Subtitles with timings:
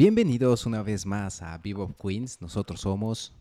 [0.00, 2.40] Bienvenidos una vez más a Vivo Queens.
[2.40, 3.34] Nosotros somos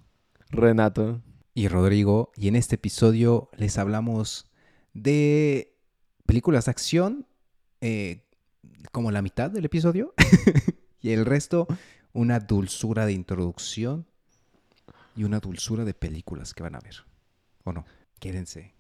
[0.50, 1.22] Renato.
[1.54, 4.46] y Rodrigo y en este episodio les hablamos
[4.94, 5.74] de
[6.26, 7.28] películas de acción,
[7.80, 8.26] eh,
[8.92, 10.14] como la mitad del episodio,
[11.02, 11.66] y el resto
[12.12, 14.06] una dulzura de introducción
[15.16, 17.06] y una dulzura de películas que van a ver.
[17.64, 17.86] ¿O no?
[18.20, 18.74] Quédense.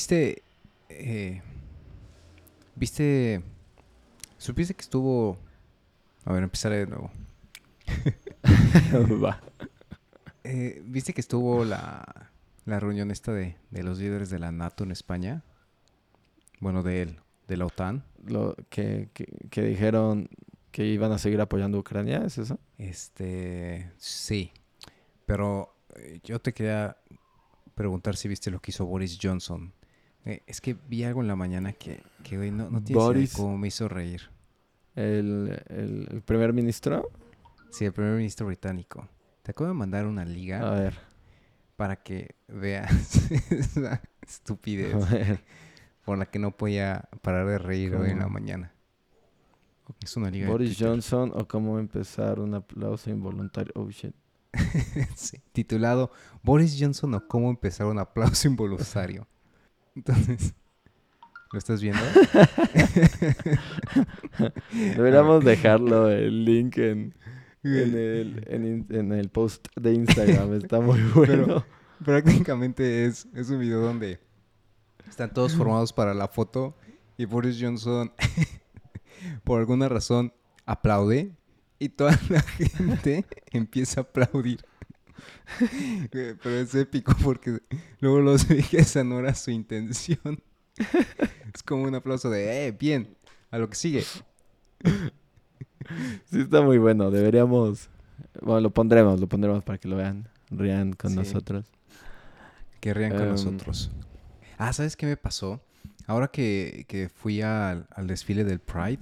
[0.00, 0.42] ¿Viste?
[0.88, 1.42] eh,
[2.74, 3.42] ¿Viste?
[4.38, 5.36] ¿Supiste que estuvo...
[6.24, 7.10] A ver, empezaré de nuevo.
[9.22, 9.42] Va.
[10.42, 12.30] Eh, ¿Viste que estuvo la,
[12.64, 15.42] la reunión esta de, de los líderes de la NATO en España?
[16.60, 18.02] Bueno, de él, de la OTAN.
[18.24, 20.30] Lo que, que, que dijeron
[20.70, 22.58] que iban a seguir apoyando a Ucrania, ¿es eso?
[22.78, 24.50] Este, sí.
[25.26, 26.96] Pero eh, yo te quería
[27.74, 29.74] preguntar si viste lo que hizo Boris Johnson.
[30.24, 33.56] Eh, es que vi algo en la mañana que, que güey, no, no Boris- cómo
[33.56, 34.30] me hizo reír.
[34.94, 37.10] El, el, el primer ministro.
[37.70, 39.08] Sí, el primer ministro británico.
[39.42, 40.94] Te acabo de mandar una liga A ver.
[41.76, 45.44] para que veas esa estupidez A ver.
[46.04, 48.72] por la que no podía parar de reír hoy en la mañana.
[50.02, 50.76] Es una liga Boris.
[50.78, 53.72] Johnson o cómo empezar un aplauso involuntario.
[53.76, 54.14] Oh, shit.
[55.16, 56.10] Sí, titulado
[56.42, 59.26] Boris Johnson o cómo empezar un aplauso involuntario.
[59.94, 60.54] Entonces,
[61.52, 62.02] ¿lo estás viendo?
[64.72, 67.14] Deberíamos dejarlo el link en,
[67.62, 70.54] en, el, en, el post de Instagram.
[70.54, 71.64] Está muy bueno.
[72.04, 74.18] Prácticamente es, es un video donde
[75.08, 76.76] están todos formados para la foto
[77.18, 78.12] y Boris Johnson,
[79.44, 80.32] por alguna razón,
[80.64, 81.32] aplaude
[81.78, 84.60] y toda la gente empieza a aplaudir.
[86.10, 87.60] Pero es épico porque
[88.00, 90.42] luego los que esa no era su intención.
[91.54, 93.16] Es como un aplauso de, eh, bien,
[93.50, 94.02] a lo que sigue.
[96.26, 97.10] Sí, está muy bueno.
[97.10, 97.88] Deberíamos.
[98.40, 100.28] Bueno, lo pondremos, lo pondremos para que lo vean.
[100.50, 101.16] Rían con Sí.
[101.16, 101.66] nosotros.
[102.80, 103.90] Que rían con Em, nosotros.
[104.58, 105.60] Ah, ¿sabes qué me pasó?
[106.06, 109.00] Ahora que, que fui al, al desfile del Pride,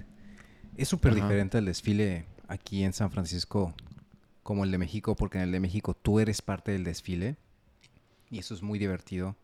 [0.77, 3.75] es súper diferente al desfile aquí en San Francisco
[4.49, 7.37] como el de México, porque en el de México tú eres parte del desfile
[8.31, 9.37] y eso es muy divertido.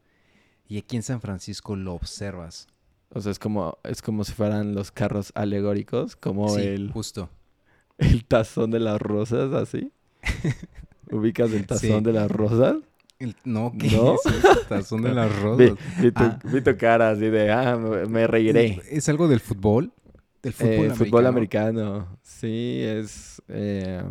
[0.67, 2.69] Y aquí en San Francisco lo observas.
[3.11, 7.29] O sea, es como, es como si fueran los carros alegóricos, como sí, el, justo.
[7.99, 9.93] el tazón de las rosas, así.
[11.11, 12.05] ¿Ubicas el tazón Sí.
[12.05, 12.77] de las rosas?
[13.19, 14.15] El- no, ¿qué ¿No?
[14.15, 15.79] es ese tazón de las Vi, rosas?
[16.01, 16.39] vi tu, Ah.
[16.51, 18.81] vi tu cara así de, ah, me, me reiré.
[18.91, 19.93] ¿Es algo del fútbol?
[20.43, 20.97] ¿Del fútbol Eh, americano?
[21.05, 22.19] fútbol americano.
[22.23, 24.03] Sí, es eh,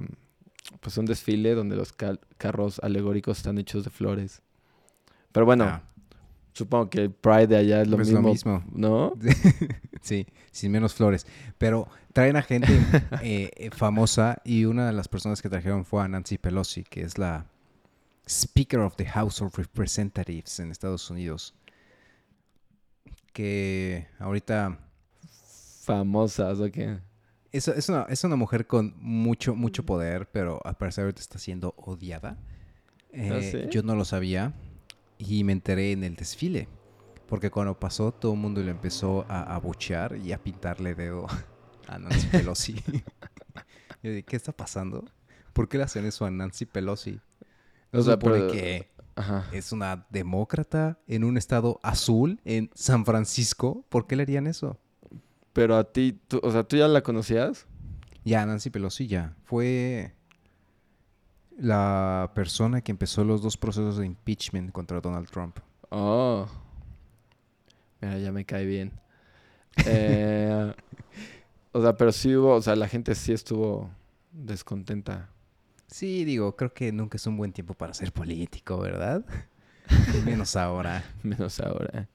[0.80, 1.94] pues un desfile donde los
[2.38, 4.42] carros alegóricos están hechos de flores.
[5.32, 5.84] Pero bueno, Ah,
[6.54, 8.64] supongo que el Pride de allá es lo pues mismo, lo mismo.
[8.72, 9.14] ¿no?
[10.02, 11.26] Sí, sin menos flores.
[11.58, 12.68] Pero traen a gente
[13.24, 17.04] eh, eh, famosa y una de las personas que trajeron fue a Nancy Pelosi, que
[17.04, 17.46] es la
[18.28, 21.54] Speaker of the House of Representatives en Estados Unidos.
[23.32, 24.78] Que ahorita
[25.84, 27.00] Famosas, ¿o qué?
[27.54, 31.40] Es, es una, es una mujer con mucho, mucho poder, pero al parecer ahorita está
[31.40, 32.38] siendo odiada.
[33.12, 33.70] Eh, sí?
[33.72, 34.54] Yo no lo sabía
[35.18, 36.68] y me enteré en el desfile.
[37.28, 41.26] Porque cuando pasó, todo el mundo le empezó a abuchear y a pintarle dedo
[41.88, 42.74] a Nancy Pelosi.
[44.04, 45.06] Yo dije, ¿qué está pasando?
[45.54, 47.20] ¿Por qué le hacen eso a Nancy Pelosi?
[47.92, 49.46] ¿No O se sea, supone pero- que Ajá.
[49.54, 53.86] es una demócrata en un estado azul en San Francisco?
[53.90, 54.80] ¿Por qué le harían eso?
[55.54, 57.68] Pero a ti, tú- o sea, ¿tú ya la conocías?
[58.26, 59.36] Ya, Nancy Pelosi ya.
[59.44, 60.14] Fue
[61.58, 65.60] la persona que empezó los dos procesos de impeachment contra Donald Trump.
[65.90, 66.48] Oh.
[68.02, 68.92] Mira, ya me cae bien.
[69.86, 70.74] Eh,
[71.72, 73.90] o sea, pero sí hubo, o sea, la gente sí estuvo
[74.32, 75.30] descontenta.
[75.88, 79.24] Sí, digo, creo que nunca es un buen tiempo para ser político, ¿verdad?
[80.26, 81.04] Menos ahora.
[81.22, 82.10] Menos ahora.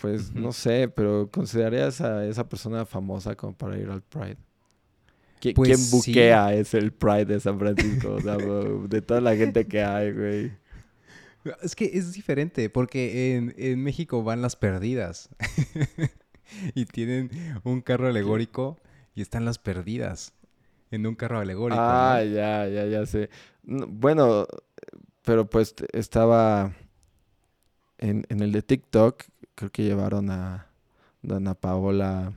[0.00, 4.36] Pues no sé, pero ¿considerarías a esa persona famosa como para ir al Pride?
[5.40, 5.96] ¿Qui- Pues ¿Quién sí.
[6.10, 8.14] buquea es el Pride de San Francisco?
[8.14, 10.52] O sea, de toda la gente que hay, güey.
[11.62, 15.28] Es que es diferente, porque en, en México van las perdidas.
[16.74, 17.30] y tienen
[17.64, 18.78] un carro alegórico
[19.14, 20.32] y están las perdidas.
[20.90, 21.80] En un carro alegórico.
[21.80, 21.86] ¿no?
[21.88, 23.28] Ah, ya, ya, ya sé.
[23.62, 24.46] No, Bueno,
[25.22, 26.72] pero pues estaba
[27.98, 30.66] en, en el de TikTok, creo que llevaron a
[31.22, 32.32] Dana Paola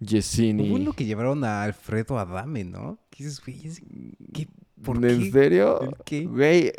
[0.00, 0.70] Yesini.
[0.70, 2.98] Hubo uno que llevaron a Alfredo Adame, ¿no?
[3.10, 3.72] ¿Qué dices, güey?
[4.32, 4.48] ¿Qué?
[4.82, 5.30] ¿Por ¿En qué?
[5.30, 5.80] serio?
[5.80, 6.26] ¿El qué?
[6.26, 6.72] Güey,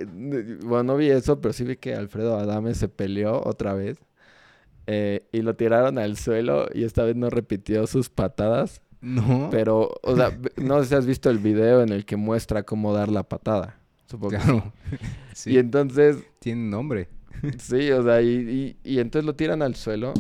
[0.63, 3.97] bueno, no vi eso, pero sí vi que Alfredo Adame se peleó otra vez.
[4.87, 8.81] eh, y lo tiraron al suelo y esta vez no repitió sus patadas.
[9.01, 9.49] No.
[9.51, 12.93] Pero, o sea, no sé si has visto el video en el que muestra cómo
[12.93, 13.79] dar la patada.
[14.07, 14.63] Supongo que.
[15.33, 17.09] Sí, Y entonces, tiene nombre.
[17.59, 20.13] sí, o sea, y, y- y entonces lo tiran al suelo.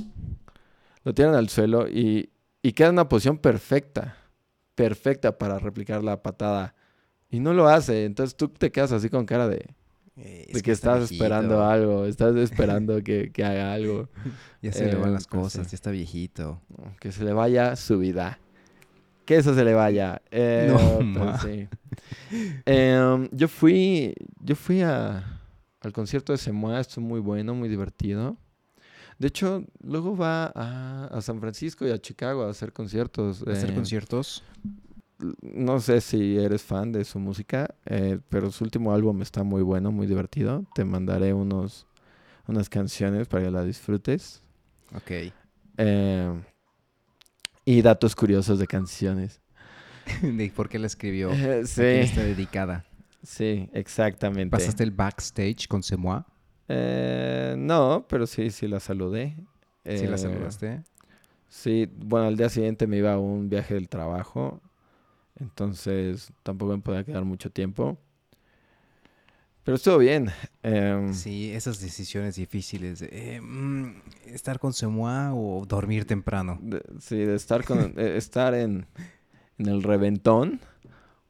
[1.03, 2.29] Lo tiran al suelo y,
[2.61, 4.17] y queda en una posición perfecta.
[4.75, 6.75] Perfecta para replicar la patada.
[7.29, 8.05] Y no lo hace.
[8.05, 9.65] Entonces tú te quedas así con cara de,
[10.17, 12.05] Eh, de que, estás esperando algo.
[12.05, 14.09] Estás esperando que, que haga algo.
[14.61, 15.71] Ya se le van Eh, las pues cosas, sí.
[15.71, 16.59] ya está viejito.
[16.99, 18.39] Que se le vaya su vida.
[19.25, 20.21] Que eso se le vaya.
[20.31, 21.39] Eh, No, ma.
[21.39, 21.67] sí.
[22.65, 25.34] Em, yo fui, yo fui a,
[25.85, 28.37] al concierto de Semoa, estuvo muy bueno, muy divertido.
[29.19, 33.43] De hecho, luego va a, a San Francisco y a Chicago a hacer conciertos.
[33.43, 34.43] Hacer eh, conciertos.
[35.41, 39.61] No sé si eres fan de su música, eh, pero su último álbum está muy
[39.61, 40.65] bueno, muy divertido.
[40.73, 41.85] Te mandaré unos,
[42.47, 44.41] unas canciones para que las disfrutes.
[44.95, 45.11] Ok.
[45.77, 46.33] Eh,
[47.63, 49.41] y datos curiosos de canciones.
[50.21, 51.31] ¿De por qué la escribió?
[51.31, 52.85] ¿A Eh, quién sí, está dedicada?
[53.25, 54.51] Sí, exactamente.
[54.51, 56.25] ¿Pasaste el backstage con Semoa?
[56.67, 59.35] Eh, no, pero sí, sí la saludé.
[59.83, 60.83] ¿Sí la Eh, saludaste?
[61.49, 64.61] Sí, bueno, al día siguiente me iba a un viaje del trabajo,
[65.35, 67.97] entonces tampoco me podía quedar mucho tiempo.
[69.63, 70.29] Pero estuvo bien.
[70.63, 72.99] em, Sí, esas decisiones difíciles.
[72.99, 76.59] de, eh, mm, ¿Estar con Semoa o dormir temprano?
[76.61, 78.85] de- sí, de estar, con, estar en,
[79.57, 80.59] en el reventón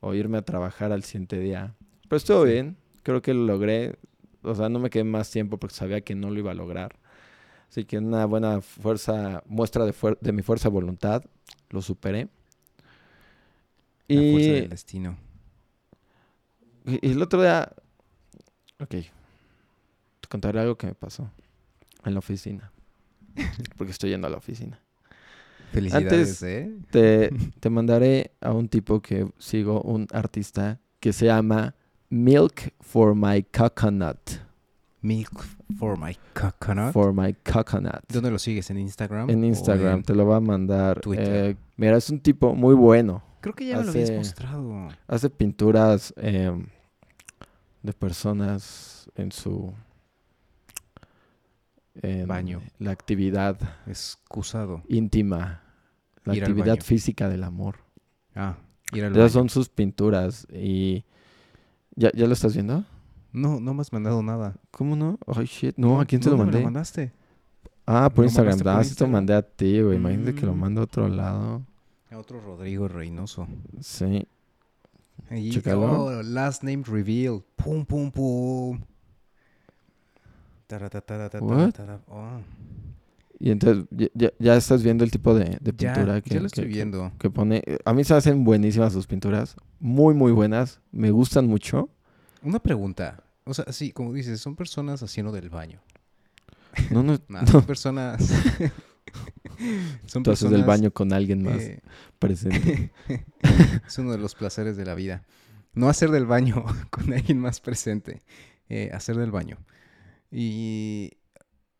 [0.01, 1.75] o irme a trabajar al siguiente día.
[2.07, 3.97] Pero estuvo bien, creo que lo logré.
[4.43, 6.95] O sea, no me quedé más tiempo porque sabía que no lo iba a lograr.
[7.69, 11.23] Así que una buena fuerza, muestra de, fuer- de mi fuerza de voluntad,
[11.69, 12.29] lo superé.
[14.09, 15.15] La fuerza Y, del destino.
[16.85, 17.71] y- y el otro día,
[18.79, 21.29] ok, te contaré algo que me pasó
[22.05, 22.71] en la oficina.
[23.77, 24.79] Porque estoy yendo a la oficina.
[25.71, 26.75] Felicidades, Antes- ¿eh?
[26.91, 27.29] Te,
[27.59, 31.75] te mandaré a un tipo que sigo, un artista que se llama
[32.09, 34.41] Milk for My Coconut.
[35.01, 35.43] Milk
[35.77, 36.91] for my coconut.
[36.93, 38.01] For My Coconut.
[38.11, 38.69] ¿Dónde lo sigues?
[38.71, 39.29] ¿En Instagram?
[39.29, 40.99] En Instagram, en- te lo va a mandar.
[40.99, 41.51] Twitter?
[41.51, 43.21] Eh, mira, es un tipo muy bueno.
[43.41, 44.87] Creo que ya me lo habías mostrado.
[45.07, 46.65] Hace pinturas em,
[47.83, 49.71] de personas en su...
[52.01, 52.61] en Baño.
[52.79, 53.57] La actividad
[53.87, 54.81] Excusado.
[54.87, 55.61] íntima.
[56.23, 57.75] La Ir actividad física del amor.
[58.33, 58.57] Ah,
[58.91, 59.29] ir al Esas baño.
[59.29, 61.03] son sus pinturas y...
[61.95, 62.83] ¿Ya, ¿Ya lo estás viendo?
[63.31, 64.55] No, no me has mandado nada.
[64.71, 65.17] ¿Cómo no?
[65.27, 65.75] Ay, shit.
[65.77, 66.65] No, ¿a quién se lo ¿Dónde me mandé?
[66.65, 67.11] mandaste?
[67.85, 68.59] ah, por ¿Lo Instagram.
[68.59, 69.11] por Ah, sí te lo Instagram?
[69.11, 69.97] mandé a ti, güey.
[69.97, 70.59] Imagínate que lo Mm.
[70.59, 71.61] mando a otro lado.
[72.11, 73.47] A otro Rodrigo Reynoso.
[73.81, 74.27] Sí.
[75.29, 76.03] Ahí, Chécalo.
[76.05, 77.41] oh, last name reveal.
[77.55, 78.79] Pum, pum, pum.
[80.67, 81.73] Taratataratatara, What?
[82.07, 82.41] oh.
[83.39, 86.39] Y entonces, ya, ya- ya estás viendo el tipo de, de Ya, pintura que, ya
[86.39, 87.11] lo estoy que- viendo.
[87.19, 87.61] que pone.
[87.83, 89.55] A mí se hacen buenísimas sus pinturas.
[89.79, 90.79] Muy, muy buenas.
[90.91, 91.89] Me gustan mucho.
[92.41, 93.23] Una pregunta.
[93.43, 95.81] O sea, sí, como dices, son personas haciendo del baño.
[96.91, 97.47] No, no, No, no.
[97.47, 98.21] son personas.
[100.05, 101.81] son Tú haces del personas, baño con alguien más eh,
[102.19, 102.91] presente.
[103.87, 105.23] es uno de los placeres de la vida.
[105.73, 108.23] No hacer del baño con alguien más presente.
[108.69, 109.57] eh, hacer del baño.
[110.31, 111.11] Y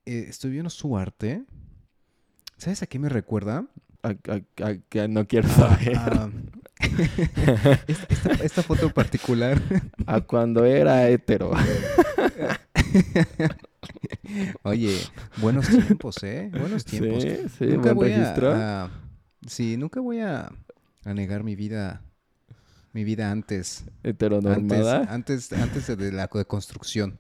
[0.06, 1.44] eh, estoy viendo su arte.
[2.58, 3.66] ¿Sabes a qué me recuerda?
[4.04, 5.98] A- a- a- que no quiero saber.
[5.98, 6.30] a-
[7.88, 9.62] esta, esta- esta foto particular.
[10.08, 11.52] A cuando era hetero.
[14.64, 15.00] Oye,
[15.38, 16.50] buenos tiempos, ¿eh?
[16.52, 17.24] Buenos tiempos.
[17.24, 18.90] Sí, sí, nunca voy a-
[19.48, 20.52] sí, nunca voy a,
[21.06, 22.02] negar mi vida,
[22.94, 25.04] mi vida antes, antes, Heteronormada.
[25.14, 27.20] antes, antes de la construcción.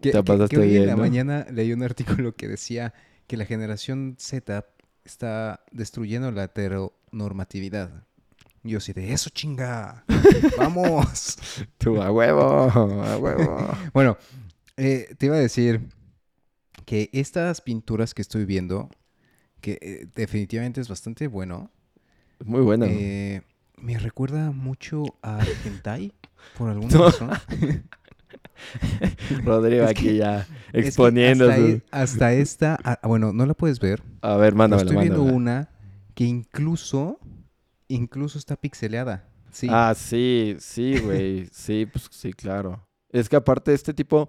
[0.00, 2.92] Que, Te pasaste que hoy en la mañana leí un artículo que decía
[3.26, 4.66] que la generación Z
[5.04, 8.04] está destruyendo la heteronormatividad.
[8.62, 10.04] Yo sí de eso chinga.
[10.58, 11.38] Vamos.
[11.78, 13.68] Tú, a huevo, a huevo.
[13.92, 14.16] Bueno,
[14.76, 15.88] eh, te iba a decir
[16.84, 18.90] que estas pinturas que estoy viendo,
[19.60, 21.70] que eh, definitivamente es bastante bueno,
[22.44, 22.86] Muy bueno.
[22.88, 23.42] eh,
[23.76, 26.12] me recuerda mucho a hentai
[26.58, 27.04] por alguna No.
[27.06, 27.30] razón.
[29.44, 31.48] Rodrigo es aquí ya Es que exponiendo.
[31.48, 34.02] hasta, e- hasta esta, ah, bueno, no la puedes ver.
[34.22, 35.36] A ver, pero mándamela, estoy viendo mándamela.
[35.36, 35.68] una
[36.14, 37.18] que incluso,
[37.88, 39.28] incluso está pixeleada.
[39.52, 39.68] Sí.
[39.70, 41.46] Ah, sí, sí, güey.
[41.52, 42.86] Sí, pues sí, claro.
[43.10, 44.28] Es que aparte este tipo,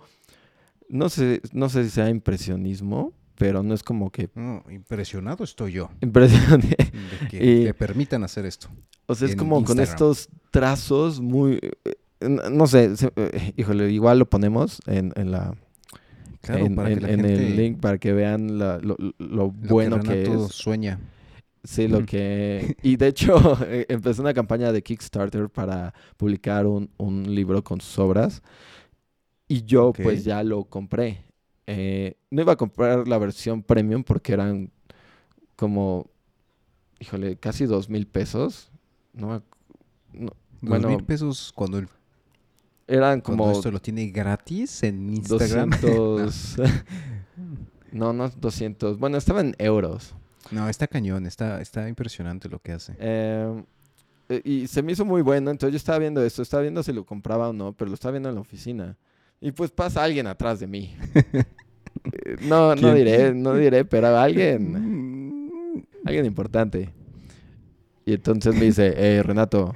[0.90, 5.74] no sé, no sé si sea impresionismo, pero no es como que No, impresionado estoy
[5.74, 6.70] yo impresione.
[6.70, 8.68] de que Y- te permitan hacer esto.
[9.06, 11.60] O sea, es como con estos trazos muy...
[12.20, 15.56] No sé, se- eh, híjole, igual lo ponemos en, en la...
[16.42, 18.96] Claro, en, para en- que la en gente el link para que vean la- lo,
[19.00, 20.52] lo lo bueno que, Renato es.
[20.54, 21.00] sueña.
[21.64, 22.76] Sí, lo que...
[22.82, 23.36] Y de hecho,
[23.68, 28.42] eh, empecé una campaña de Kickstarter para publicar un, un libro con sus obras.
[29.48, 31.24] Y yo pues ya lo compré.
[31.68, 34.72] Eh, no iba a comprar la versión premium porque eran
[35.56, 36.10] como,
[37.00, 38.72] híjole, casi dos mil pesos.
[39.14, 39.44] No,
[40.14, 41.88] no, Dos Bueno, mil pesos cuando, el,
[42.88, 45.70] eran cuando como esto lo tiene gratis en Instagram.
[45.82, 46.58] 200...
[47.92, 48.98] no, no 200.
[48.98, 50.16] Bueno, estaba en euros.
[50.52, 52.96] No, está cañón, está, está impresionante lo que hace.
[53.00, 53.64] Eh,
[54.30, 56.94] eh, y se me hizo muy bueno, entonces yo estaba viendo esto, estaba viendo si
[56.94, 58.96] lo compraba o no, pero lo estaba viendo en la oficina.
[59.42, 60.96] Y pues pasa alguien atrás de mí.
[62.42, 65.52] No, no diré, no diré, pero alguien,
[66.06, 66.94] alguien importante.
[68.06, 69.74] Y entonces me dice, eh, Renato,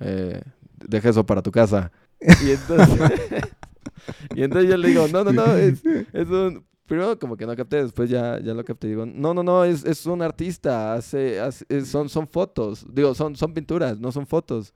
[0.00, 0.42] eh,
[0.86, 1.92] deja eso para tu casa.
[2.38, 2.98] Y entonces,
[4.34, 6.64] y entonces yo le digo, no, no, no, es, es un...
[6.86, 8.88] Primero como que no capté, después ya, ya lo capté.
[8.88, 12.84] Digo, no, no, no, es, es un artista, hace, hace- son, son fotos.
[12.92, 14.74] Digo, son, son pinturas, no son fotos.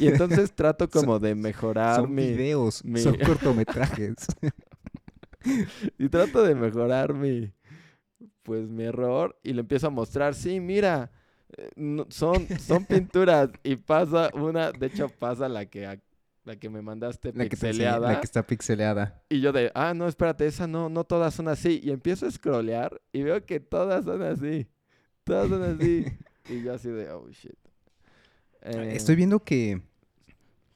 [0.00, 2.26] Y entonces trato como de mejorar Son mi...
[2.32, 4.26] videos, mi- son cortometrajes.
[5.98, 7.52] Y trato de mejorar mi,
[8.42, 11.10] pues, mi error y le empiezo a mostrar, sí, mira,
[11.56, 16.00] eh, no- son, son pinturas y pasa una, de hecho pasa la que,
[16.50, 19.22] la que me mandaste la, que te enseñé, pixeleada la que está pixeleada.
[19.28, 22.30] y yo de, ah, no, espérate, esa no, no todas son así y empiezo a
[22.30, 24.66] scrollear y veo que todas son así,
[25.24, 26.04] todas son así
[26.48, 27.54] y yo así de, oh, shit.
[28.62, 29.80] Eh, Estoy viendo que,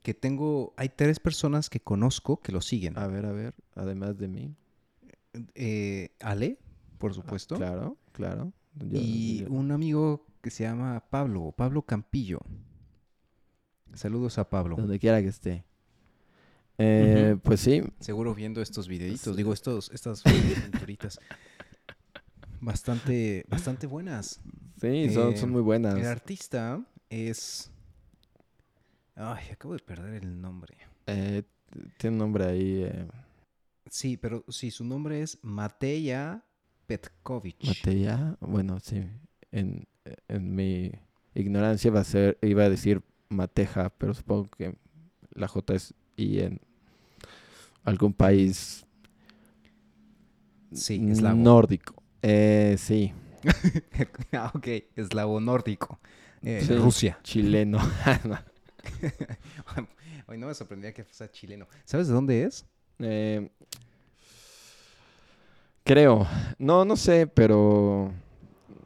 [0.03, 2.97] que tengo, hay tres personas que conozco que lo siguen.
[2.99, 4.55] A ver, a ver, además de mí.
[5.55, 6.59] Eh, Ale,
[6.99, 7.57] por Ah, supuesto.
[7.57, 8.53] claro, claro.
[8.77, 12.41] Yo- y yo- un amigo que se llama Pablo, Pablo Campillo.
[13.95, 14.77] Saludos a Pablo.
[14.77, 15.65] Donde quiera que esté.
[16.79, 17.37] Eh.
[17.43, 19.37] Pues sí, Seguro viendo estos videitos, Sí.
[19.37, 20.23] digo, estos, estas
[20.73, 21.19] pinturitas.
[22.61, 24.41] Bastante, bastante buenas.
[24.81, 25.97] sí, son, Eh, son muy buenas.
[25.97, 27.71] El artista es...
[29.17, 30.77] Ay, acabo de perder el nombre.
[31.07, 31.43] Eh,
[31.99, 33.07] tiene un nombre ahí, eh,
[33.91, 36.43] Sí, pero sí, su nombre es Mateja
[36.87, 37.63] Petkovic.
[37.65, 38.37] Mateya.
[38.41, 39.05] Bueno, sí,
[39.53, 39.87] en,
[40.27, 40.91] en mi
[41.35, 43.03] ignorancia iba a, ser, iba a decir
[43.35, 44.75] Mateja, pero supongo que
[45.35, 46.61] la J es I en
[47.85, 48.85] algún país
[50.73, 51.37] Sí, eslavo.
[51.37, 52.03] nórdico.
[52.23, 53.13] Eh, sí,
[54.33, 56.01] ah, ok, eslavo nórdico.
[56.43, 56.75] Eh, Sí.
[56.77, 57.19] Rusia.
[57.23, 57.79] chileno.
[59.77, 59.89] No.
[60.27, 61.67] Hoy no me sorprendía que fuera chileno.
[61.85, 62.67] ¿Sabes de dónde es?
[62.99, 63.51] Eh,
[65.85, 66.27] creo.
[66.59, 68.13] No, no sé, pero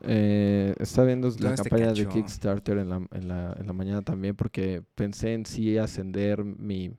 [0.08, 2.06] eh, estaba viendo la ¿Dónde te campaña de?
[2.06, 6.92] Kickstarter en la, en, la, en la mañana también porque pensé en sí ascender mi,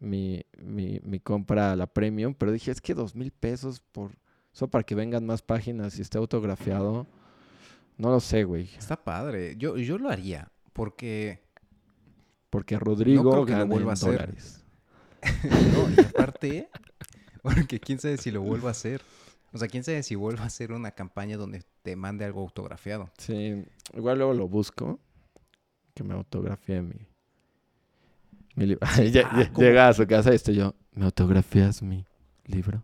[0.00, 4.10] mi, mi, mi compra a la premium, pero dije, es que dos mil pesos por
[4.52, 7.06] solo para que vengan más páginas y esté autografiado.
[7.96, 8.68] No lo sé, güey.
[8.78, 9.56] Está padre.
[9.56, 10.50] Yo, yo lo haría.
[10.72, 11.42] Porque.
[12.50, 14.12] Porque Rodrigo creo que lo vuelva en a hacer.
[14.12, 14.58] dólares.
[15.72, 16.68] No, y aparte.
[17.42, 19.02] Porque quién sabe si lo vuelva a hacer.
[19.52, 23.10] O sea, quién sabe si vuelva a hacer una campaña donde te mande algo autografiado.
[23.18, 24.98] Sí, igual luego lo busco.
[25.94, 26.94] Que me autografíe mi,
[28.54, 28.86] mi libro.
[28.86, 29.50] Lle- Ah.
[29.58, 30.74] Llega a su casa y estoy yo.
[30.94, 32.06] ¿Me autografías mi
[32.46, 32.82] libro?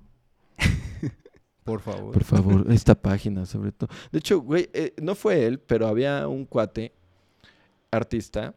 [1.65, 2.13] Por favor.
[2.13, 3.89] Por favor, esta página sobre todo.
[4.13, 6.93] De hecho, güey, eh, no fue él, pero había un cuate
[7.91, 8.55] artista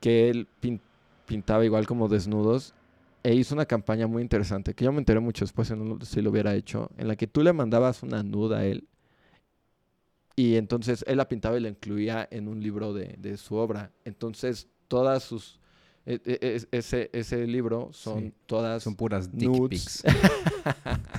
[0.00, 0.80] que él pin-
[1.26, 2.74] pintaba igual como desnudos
[3.22, 6.04] e hizo una campaña muy interesante que yo me enteré mucho después si no lo-
[6.04, 8.86] si lo hubiera hecho, en la que tú le mandabas una nuda a él
[10.36, 13.90] y entonces él la pintaba y la incluía en un libro de, de su obra.
[14.06, 15.60] Entonces, todas sus...
[16.06, 19.68] e- e- es- ese, ese libro son Sí, todas Son puras dick nudes.
[19.68, 20.04] pics.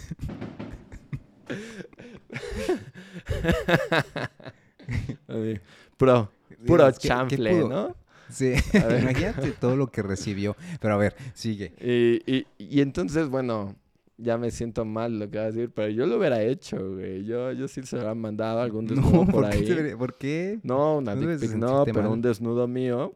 [5.98, 6.32] Puro,
[6.66, 7.64] puro Dios, ¿qué- qué chanfle?
[7.66, 7.96] ¿no?
[8.32, 8.54] Sí,
[9.02, 10.56] imagínate todo lo que recibió.
[10.80, 11.74] Pero a ver, sigue.
[11.80, 13.76] Y, y, y entonces, bueno,
[14.18, 17.26] ya me siento mal lo que va a decir, pero yo lo hubiera hecho, güey.
[17.26, 19.66] Yo, yo sí se lo hubiera mandado algún desnudo por ¿por qué, ahí.
[19.66, 20.60] debería- ¿por qué?
[20.64, 22.12] No, una No dick pic, no, pero mal.
[22.12, 23.16] un desnudo mío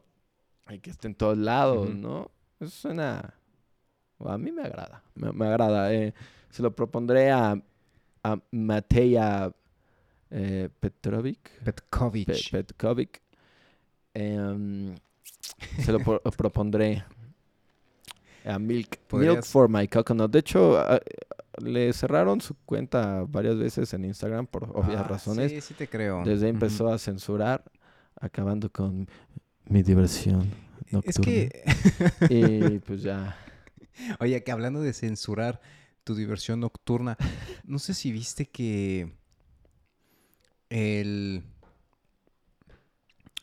[0.68, 1.94] y que esté en todos lados.
[1.94, 2.30] ¿no?
[2.60, 3.34] Eso suena...
[4.18, 5.92] A mí me agrada, me, me agrada.
[5.92, 6.14] eh.
[6.50, 7.62] se lo propondré a,
[8.24, 9.52] a Mateja
[10.30, 11.62] eh, Petrovic.
[11.62, 12.26] Petkovic.
[12.26, 13.20] Pe- Petkovic.
[14.14, 14.94] Em,
[15.80, 17.04] se lo pro- propondré.
[18.44, 18.98] A Milk.
[19.12, 20.30] Milk for my coconut.
[20.30, 21.00] De hecho, a-
[21.62, 25.50] le cerraron su cuenta varias veces en Instagram por obvias Ah, razones.
[25.50, 26.22] Sí, sí te creo.
[26.24, 27.64] Desde empezó a censurar,
[28.20, 29.08] acabando con
[29.64, 30.50] mi diversión
[30.90, 31.02] nocturna.
[31.06, 31.64] Es que,
[32.30, 33.36] Y pues ya.
[34.20, 35.60] oye, que hablando de censurar
[36.04, 37.16] tu diversión nocturna,
[37.64, 39.10] no sé si viste que
[40.70, 41.42] el,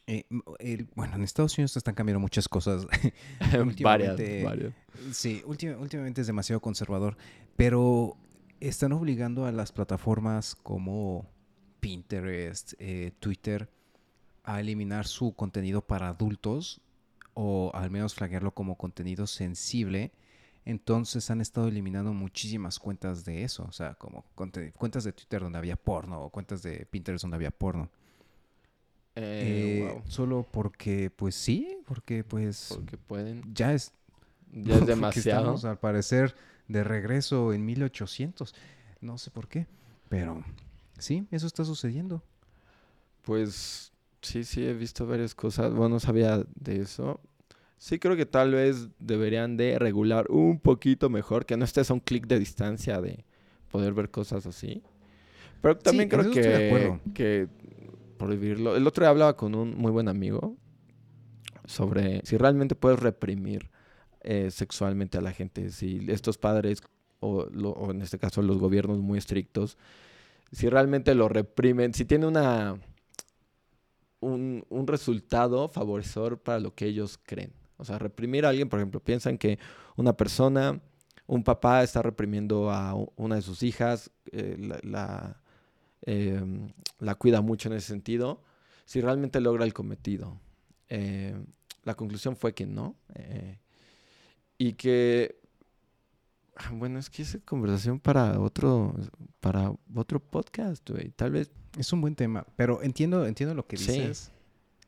[0.07, 0.25] eh,
[0.59, 2.85] el- bueno, en Estados Unidos están cambiando muchas cosas.
[3.83, 4.73] varias, varias.
[5.11, 7.17] Sí, última- últimamente es demasiado conservador,
[7.55, 8.17] pero
[8.59, 11.27] están obligando a las plataformas como
[11.79, 13.69] Pinterest, eh, Twitter,
[14.43, 16.81] a eliminar su contenido para adultos
[17.33, 20.11] o al menos flaguearlo como contenido sensible.
[20.65, 25.57] Entonces han estado eliminando muchísimas cuentas de eso, o sea, como cuentas de Twitter donde
[25.57, 27.89] había porno o cuentas de Pinterest donde había porno.
[29.15, 30.01] Eh, Eh, wow.
[30.07, 33.41] Solo porque, pues sí, porque pues Porque pueden.
[33.53, 33.91] ya es
[34.51, 35.39] Ya es demasiado.
[35.39, 36.35] Estamos al parecer
[36.67, 38.53] de regreso en 1800.
[39.01, 39.67] No sé por qué,
[40.09, 40.43] pero
[40.97, 42.23] sí, eso está sucediendo.
[43.23, 43.91] Pues
[44.21, 45.71] sí, sí, he visto varias cosas.
[45.73, 47.19] Bueno, no sabía de eso.
[47.77, 51.93] Sí, creo que tal vez deberían de regular un poquito mejor, que no estés a
[51.93, 53.25] un clic de distancia de
[53.69, 54.81] poder ver cosas así.
[55.61, 57.47] Pero también creo que,
[58.13, 58.75] que prohibirlo.
[58.75, 60.55] El otro día hablaba con un muy buen amigo
[61.65, 63.69] sobre si realmente puedes reprimir
[64.21, 65.69] eh, sexualmente a la gente.
[65.71, 66.81] Si estos padres,
[67.19, 67.47] o,
[67.91, 69.77] en este caso los gobiernos muy estrictos,
[70.51, 72.77] si realmente lo reprimen, si tiene una
[74.19, 77.53] un, resultado favorecedor para lo que ellos creen.
[77.77, 79.59] O sea, reprimir a alguien, por ejemplo, piensan que
[79.97, 80.79] una persona,
[81.27, 85.42] un papá está reprimiendo a una de sus hijas, eh, la,
[86.05, 86.69] em,
[86.99, 88.41] la cuida mucho en ese sentido,
[88.85, 90.39] si realmente logra el cometido.
[90.89, 91.35] Eh,
[91.83, 92.95] la conclusión fue que no.
[93.15, 93.59] eh,
[94.57, 95.35] y que,
[96.55, 98.93] ah, bueno, es que esa conversación para otro,
[99.39, 101.09] para otro podcast, güey.
[101.11, 103.91] Tal vez Es un buen tema, pero entiendo, entiendo lo que Sí.
[103.93, 104.31] dices.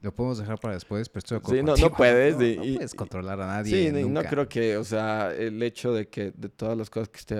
[0.01, 2.55] Lo podemos dejar para después, pero estoy de acuerdo Sí, no- no puedes, No, y-
[2.57, 3.71] no y- puedes controlar a nadie.
[3.87, 4.29] Sí, ni- no nunca.
[4.29, 7.35] creo que, o sea, el hecho de que de todas las cosas que, esté,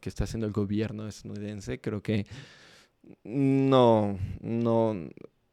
[0.00, 2.24] que está haciendo el gobierno estadounidense, creo que
[3.24, 4.96] no, no,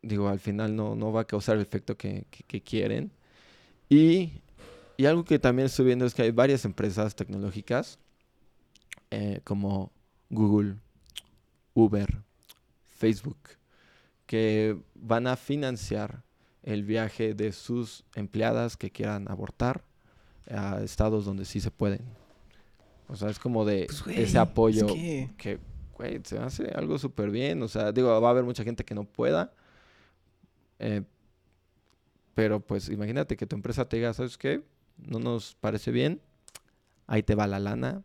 [0.01, 3.11] digo, al final no, no va a causar el efecto que, que- que quieren.
[3.89, 4.31] Y,
[4.97, 7.99] y algo que también estoy viendo es que hay varias empresas tecnológicas,
[9.09, 9.91] eh, como
[10.29, 10.75] Google,
[11.73, 12.21] Uber,
[12.97, 13.37] Facebook,
[14.25, 16.23] que van a financiar
[16.63, 19.83] el viaje de sus empleadas que quieran abortar
[20.49, 22.01] a estados donde sí se pueden.
[23.07, 25.59] O sea, es como de Pues, ese apoyo es que- que,
[26.01, 27.61] güey, se hace algo súper bien.
[27.63, 29.53] O sea, digo, va a haber mucha gente que no pueda.
[30.79, 31.03] eh,
[32.33, 34.63] pero pues imagínate que tu empresa te diga, ¿sabes qué?
[34.97, 36.21] No nos parece bien.
[37.05, 38.03] Ahí te va la lana.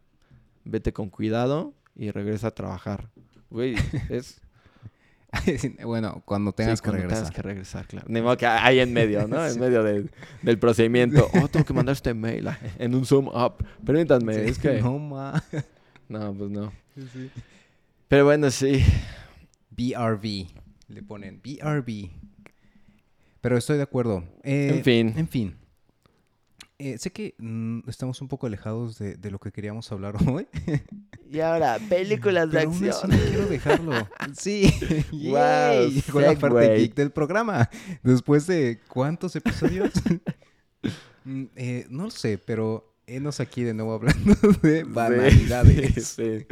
[0.64, 3.08] Vete con cuidado y regresa a trabajar.
[3.50, 3.76] Güey,
[4.10, 4.40] es...
[5.84, 7.18] bueno, cuando Sí, tengas que cuando regresar.
[7.24, 8.06] Tengas que regresar, claro.
[8.08, 9.44] Ni modo que ahí en medio, ¿no?
[9.46, 10.08] En medio de-
[10.42, 11.28] del procedimiento.
[11.40, 13.64] Oh, tengo que mandar este mail en un Zoom up.
[13.84, 14.80] Permítanme, Sí, es que...
[14.82, 15.42] No, ma.
[16.08, 16.72] No, pues no.
[18.08, 18.84] Pero bueno, sí.
[19.70, 20.46] BRB.
[20.88, 22.10] Le ponen BRB.
[23.40, 24.24] Pero estoy de acuerdo.
[24.42, 25.14] Eh, En fin.
[25.16, 25.56] En fin.
[26.78, 30.46] Eh, sé que mm, estamos un poco alejados de, de lo que queríamos hablar hoy.
[31.30, 33.92] Y ahora, películas Pero aún así no quiero dejarlo.
[34.38, 34.72] Sí.
[35.10, 37.68] Wow, Yay, Llegó la parte geek del programa.
[38.02, 39.90] Después de cuántos episodios.
[41.24, 46.06] Mm, eh, no lo sé, pero enos aquí de nuevo hablando de banalidades.
[46.08, 46.46] Sí, sí,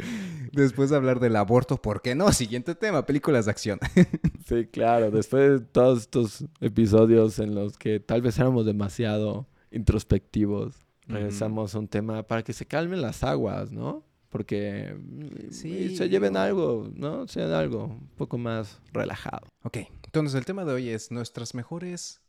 [0.51, 2.31] Después de hablar del aborto, ¿por qué no?
[2.31, 3.79] Siguiente tema, películas de acción.
[4.47, 5.11] sí, claro.
[5.11, 10.75] Después de todos estos episodios en los que tal vez éramos demasiado introspectivos,
[11.07, 14.05] regresamos a un tema para que se calmen las aguas, ¿no?
[14.29, 17.27] Porque mm, Sí, se lleven algo, ¿no?
[17.27, 19.47] Se lleven algo un poco más relajado.
[19.63, 22.21] Ok, entonces el tema de hoy es nuestras mejores...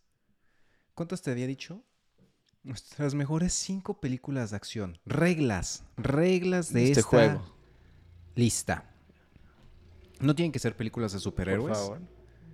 [0.94, 1.84] ¿Cuántas te había dicho?
[2.66, 4.98] Nuestras mejores cinco películas de acción.
[5.06, 7.54] Reglas, reglas de este esta juego.
[8.34, 8.90] lista.
[10.20, 11.78] No tienen que ser películas de Por superhéroes.
[11.78, 12.00] favor.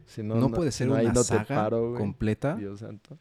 [0.07, 2.57] Si No, puede ser no, una saga paro, completa.
[2.57, 3.18] Dios santo.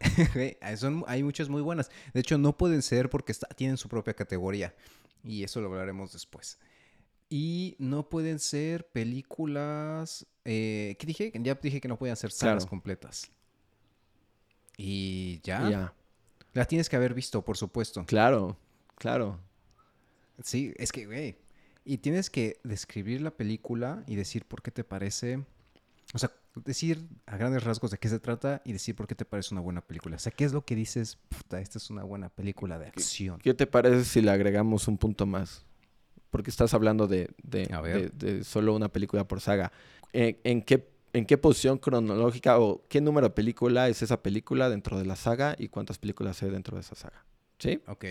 [0.62, 1.90] Hay- son- hay muchas muy buenas.
[2.14, 4.74] De hecho, no pueden ser porque está- tienen su propia categoría.
[5.22, 6.58] Y eso lo hablaremos después.
[7.28, 10.26] Y no pueden ser películas...
[10.46, 11.32] Eh, ¿Qué dije?
[11.34, 12.70] Ya dije que no pueden ser sagas Claro.
[12.70, 13.30] completas.
[14.78, 15.68] Y ya.
[15.68, 15.94] Ya.
[16.52, 18.04] Las tienes que haber visto, por supuesto.
[18.06, 18.56] Claro,
[18.96, 19.38] claro.
[20.42, 21.36] Sí, es que, güey.
[21.84, 25.44] Y tienes que describir la película y decir por qué te parece.
[26.12, 26.30] O sea,
[26.64, 29.60] decir a grandes rasgos de qué se trata y decir por qué te parece una
[29.60, 30.16] buena película.
[30.16, 31.18] O sea, ¿qué es lo que dices?
[31.28, 33.38] Puta, esta es una buena película de acción.
[33.40, 35.64] ¿Qué te parece si le agregamos un punto más?
[36.30, 39.72] Porque estás hablando de, de, de- de solo una película por saga.
[40.12, 44.68] ¿En, en qué, ¿En qué posición cronológica o qué número de película es esa película
[44.70, 47.24] dentro de la saga y cuántas películas hay dentro de esa saga?
[47.58, 47.80] ¿Sí?
[47.88, 48.04] Ok,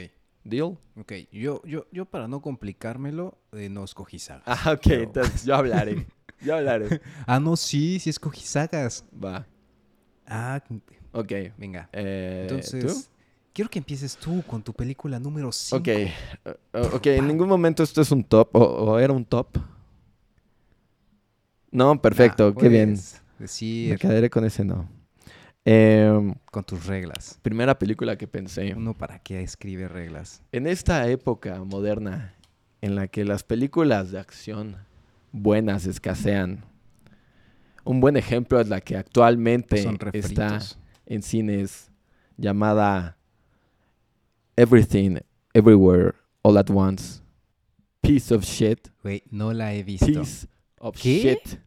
[0.43, 0.77] ¿Deal?
[0.97, 1.13] ok.
[1.31, 4.43] Yo, yo, yo para no complicármelo, eh, no escogí sagas.
[4.45, 4.81] Ah, ok.
[4.83, 6.07] Pero- Entonces yo hablaré.
[6.41, 7.01] Yo hablaré.
[7.27, 9.03] Ah, no, sí, sí escogí sagas.
[9.13, 9.45] Va.
[10.27, 10.61] Ah,
[11.11, 11.31] Ok.
[11.57, 11.89] venga.
[11.91, 13.09] Eh, Entonces,
[13.53, 15.53] quiero que empieces tú con tu película número ¿tú?
[15.53, 15.77] 5.
[15.77, 15.87] Ok.
[15.87, 16.11] Eh,
[16.93, 19.57] ok, en ningún momento esto es un top o, o era un top.
[21.71, 22.53] No, perfecto.
[22.55, 22.97] qué bien.
[23.37, 24.89] Me Decir quedaré con ese no.
[25.65, 27.39] Em, con tus reglas.
[27.41, 28.73] primera película que pensé.
[28.75, 30.41] Uno para qué escribe reglas.
[30.51, 32.33] En esta época moderna
[32.81, 34.77] en la que las películas de acción
[35.31, 36.65] buenas escasean,
[37.83, 40.59] un buen ejemplo es la que actualmente está
[41.05, 41.91] en cines
[42.37, 43.17] llamada
[44.55, 45.17] Everything,
[45.53, 47.21] Everywhere, All at Once.
[48.01, 48.89] Piece of shit.
[49.03, 50.05] Güey, no la he visto.
[50.05, 50.47] Piece
[50.79, 51.39] of ¿Qué?
[51.43, 51.59] shit.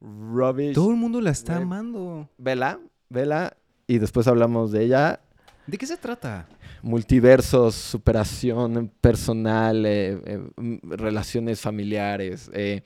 [0.00, 0.74] Rubbish.
[0.74, 2.28] Todo el mundo la está amando.
[2.38, 2.78] Vela,
[3.08, 3.56] vela.
[3.86, 5.20] Y después hablamos de ella.
[5.66, 6.46] ¿De qué se trata?
[6.82, 12.50] multiversos, superación personal, eh, eh, m- relaciones familiares.
[12.52, 12.82] eh.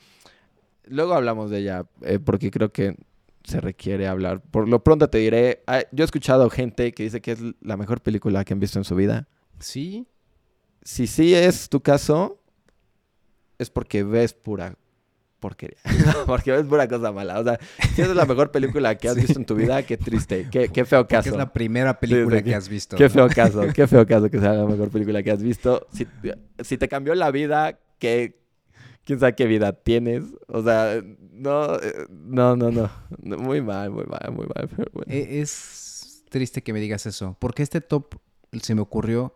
[0.84, 2.94] Luego hablamos de ella, eh, porque creo que
[3.42, 4.40] se requiere hablar.
[4.40, 7.76] Por lo pronto te diré, ah, yo he escuchado gente que dice que es la
[7.76, 9.26] mejor película que han visto en su vida.
[9.58, 10.06] Sí.
[10.82, 12.40] Si sí es tu caso,
[13.58, 14.76] es porque ves pura
[15.40, 15.78] porquería.
[16.26, 17.38] porque ves pura cosa mala.
[17.40, 17.58] O sea,
[17.94, 19.20] si es la mejor película que has Sí.
[19.22, 21.30] visto en tu vida, qué triste, qué, qué feo Que caso.
[21.30, 22.96] es la primera película sí, que que- has visto.
[22.96, 23.10] Qué ¿no?
[23.10, 25.86] feo caso, qué feo caso que sea la mejor película que has visto.
[25.92, 26.06] Si,
[26.60, 28.38] si te cambió la vida, ¿qué,
[29.04, 30.24] quién sabe qué vida tienes.
[30.48, 31.00] O sea,
[31.32, 32.90] no, eh, no, no, no.
[33.22, 34.68] No, Muy mal, muy mal, muy mal.
[34.76, 35.12] Pero bueno.
[35.12, 37.36] E- Es triste que me digas eso.
[37.38, 38.16] Porque este top
[38.60, 39.34] se me ocurrió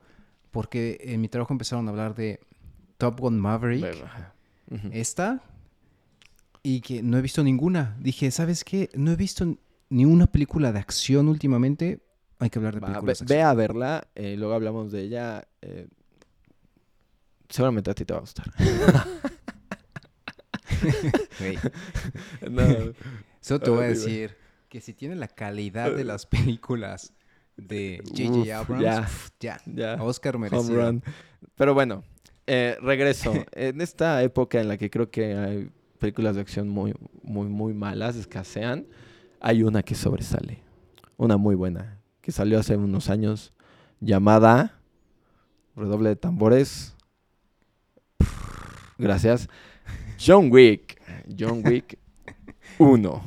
[0.51, 2.41] porque en mi trabajo empezaron a hablar de
[2.99, 3.81] Top Gun Maverick.
[3.81, 4.91] Bueno.
[4.93, 5.43] Esta.
[6.63, 7.97] Y que no he visto ninguna.
[8.01, 8.91] Dije, ¿sabes qué?
[8.95, 9.57] No he visto
[9.89, 12.01] ni una película de acción últimamente.
[12.39, 15.03] Hay que hablar de Va, películas ve, de ve a verla, eh, luego hablamos de
[15.03, 15.47] ella.
[15.61, 15.89] eh,
[17.49, 18.47] seguramente a ti te va a gustar.
[18.49, 19.03] acción.
[22.51, 22.63] No,
[23.41, 24.37] Solo te voy a decir
[24.69, 27.13] que si tiene la calidad de las películas
[27.57, 28.59] de J.J.
[28.59, 29.01] Abrams, ya.
[29.03, 29.61] pf, ya.
[29.67, 30.03] ya.
[30.03, 31.01] Oscar merecido.
[31.55, 32.03] Pero bueno,
[32.47, 33.33] eh, regreso.
[33.53, 35.71] en esta época en la que creo que hay
[36.03, 38.87] películas de acción muy, muy, muy malas, escasean,
[39.41, 40.59] hay una que sobresale.
[41.17, 43.53] Una muy buena, que salió hace unos años,
[44.01, 44.81] llamada
[45.77, 46.97] Redoble de tambores.
[48.99, 49.49] Gracias.
[50.21, 51.01] John Wick.
[51.39, 51.99] John Wick
[52.79, 53.23] 1.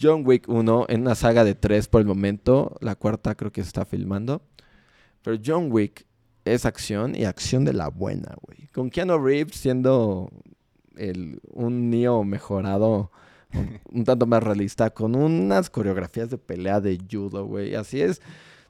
[0.00, 2.76] John Wick 1 en una saga de tres por el momento.
[2.80, 4.42] La cuarta creo que se está filmando.
[5.22, 6.06] Pero John Wick
[6.44, 8.68] es acción y acción de la buena, güey.
[8.68, 10.30] Con Keanu Reeves siendo
[10.98, 13.10] el, un Neo mejorado,
[13.92, 17.74] un, tanto más realista, con unas coreografías de pelea de judo, güey.
[17.74, 18.20] Así es,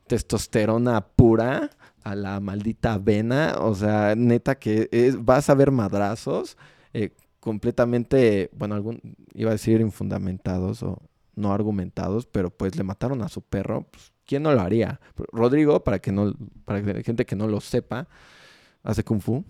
[0.06, 1.70] testosterona pura
[2.04, 3.56] a la maldita vena.
[3.60, 6.56] O sea, neta que es- vas a ver madrazos
[6.94, 9.00] eh, completamente, bueno, algún,
[9.34, 11.02] iba a decir infundamentados o
[11.36, 13.86] no argumentados, pero pues le mataron a su perro.
[13.90, 15.00] Pues, ¿Quién no lo haría?
[15.32, 18.08] Rodrigo, para que no, para que gente que no lo sepa,
[18.82, 19.44] hace kung fu.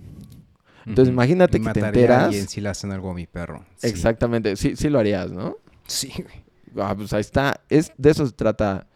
[0.88, 2.24] Entonces, imagínate que te enteras.
[2.24, 3.64] alguien si le hacen algo a mi perro.
[3.76, 3.86] Sí.
[3.88, 5.56] Exactamente, sí, sí lo harías, ¿no?
[5.86, 6.44] Sí, güey.
[6.86, 7.60] Ah, pues ahí está.
[7.68, 8.86] Es, de eso se trata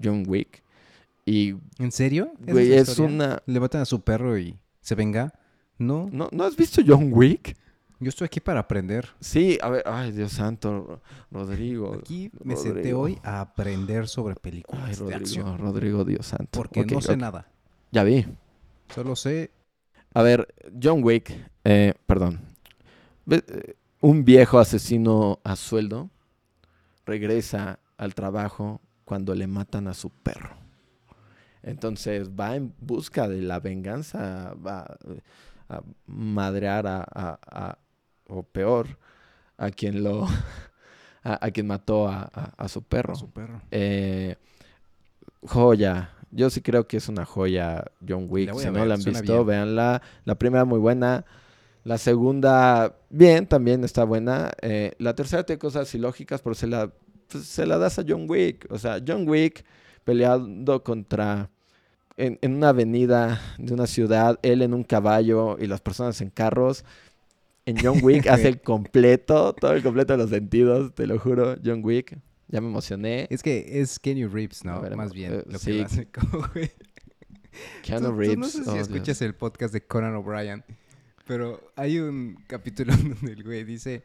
[0.00, 0.62] John Wick.
[1.24, 2.32] Y, ¿En serio?
[2.42, 3.42] ¿Esa güey, la es una...
[3.46, 5.32] ¿Le matan a su perro y se venga?
[5.78, 7.56] No, ¿No, ¿No has visto John Wick?
[8.00, 9.08] yo estoy aquí para aprender.
[9.20, 11.94] Sí, a ver, ay, Dios santo, Ro- Rodrigo.
[11.94, 15.58] Aquí me senté hoy a aprender sobre películas Ay, de Rodrigo, acción.
[15.58, 16.48] Rodrigo, Dios santo.
[16.50, 17.48] Porque no sé nada.
[17.92, 18.26] Ya vi.
[18.92, 19.52] Solo sé...
[20.14, 21.32] A ver, John Wick,
[21.64, 22.40] eh, perdón.
[23.30, 26.10] Eh, Un viejo asesino a sueldo
[27.06, 30.56] regresa al trabajo cuando le matan a su perro.
[31.62, 35.20] Entonces va en busca de la venganza, va eh,
[35.68, 37.78] a madrear a, a- a-
[38.28, 38.98] o peor,
[39.56, 40.26] a quien lo,
[41.22, 43.12] a, a quien mató a, su perro.
[43.12, 43.62] a su perro.
[43.70, 44.34] Eh,
[45.42, 46.10] joya.
[46.32, 48.54] Yo sí creo que es una joya John Wick.
[48.54, 49.46] Si no ver, la han visto, bien.
[49.46, 50.02] véanla.
[50.24, 51.24] La primera muy buena.
[51.84, 54.50] La segunda, bien, también está buena.
[54.62, 56.90] Eh, la tercera tiene cosas ilógicas, pero se la,
[57.28, 58.66] pues, se la das a John Wick.
[58.70, 59.64] O sea, John Wick
[60.04, 61.50] peleando contra...
[62.18, 66.28] En, en una avenida de una ciudad, él en un caballo y las personas en
[66.28, 66.84] carros.
[67.64, 71.56] En John Wick hace el completo, todo el completo de los sentidos, te lo juro.
[71.64, 72.18] John Wick,
[72.52, 73.26] ya me emocioné.
[73.30, 74.80] Es que es Kenny Reeves, ¿no?
[74.80, 75.72] Ver, Más bien, eh, lo sí.
[75.72, 76.70] que hace como, güey.
[77.82, 78.38] Keanu Tú- tú Reeves.
[78.38, 79.22] no sé si oh, escuchas Dios.
[79.22, 80.64] el podcast de Conan O'Brien,
[81.26, 84.02] pero hay un capítulo donde el güey dice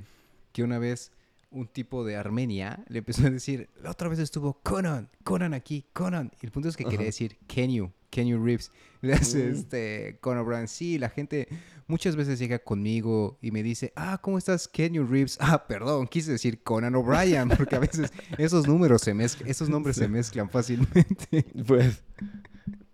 [0.54, 1.12] que una vez
[1.50, 5.86] un tipo de Armenia le empezó a decir, la otra vez estuvo Conan, Conan aquí,
[5.94, 6.32] Conan.
[6.42, 8.72] Y el punto es que quería decir Kenyu, Kenyu Reeves.
[9.02, 9.54] Le hace Mm.
[9.54, 11.48] este Conan O'Brien, sí, la gente
[11.88, 15.38] muchas veces llega conmigo y me dice, ah, ¿cómo estás, Kenyu Reeves?
[15.42, 19.96] Ah, perdón, quise decir Conan O'Brien, porque a veces esos números se mezclan, esos nombres
[19.98, 21.46] se mezclan fácilmente.
[21.68, 22.04] Pues,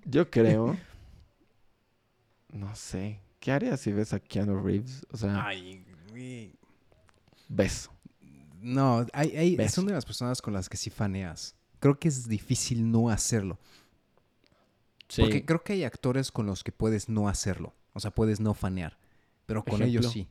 [0.05, 0.77] yo creo.
[2.51, 3.19] No sé.
[3.39, 5.05] ¿Qué harías si ves a Keanu Reeves?
[5.11, 6.53] O sea, Ay, güey.
[7.49, 7.91] beso.
[8.63, 9.75] No, hay, hay, Beso.
[9.75, 11.55] son de las personas con las que sí faneas.
[11.79, 13.59] Creo que es difícil no hacerlo.
[15.09, 15.21] Sí.
[15.21, 17.73] Porque creo que hay actores con los que puedes no hacerlo.
[17.93, 18.97] O sea, puedes no fanear.
[19.45, 20.27] Pero con ellos sí.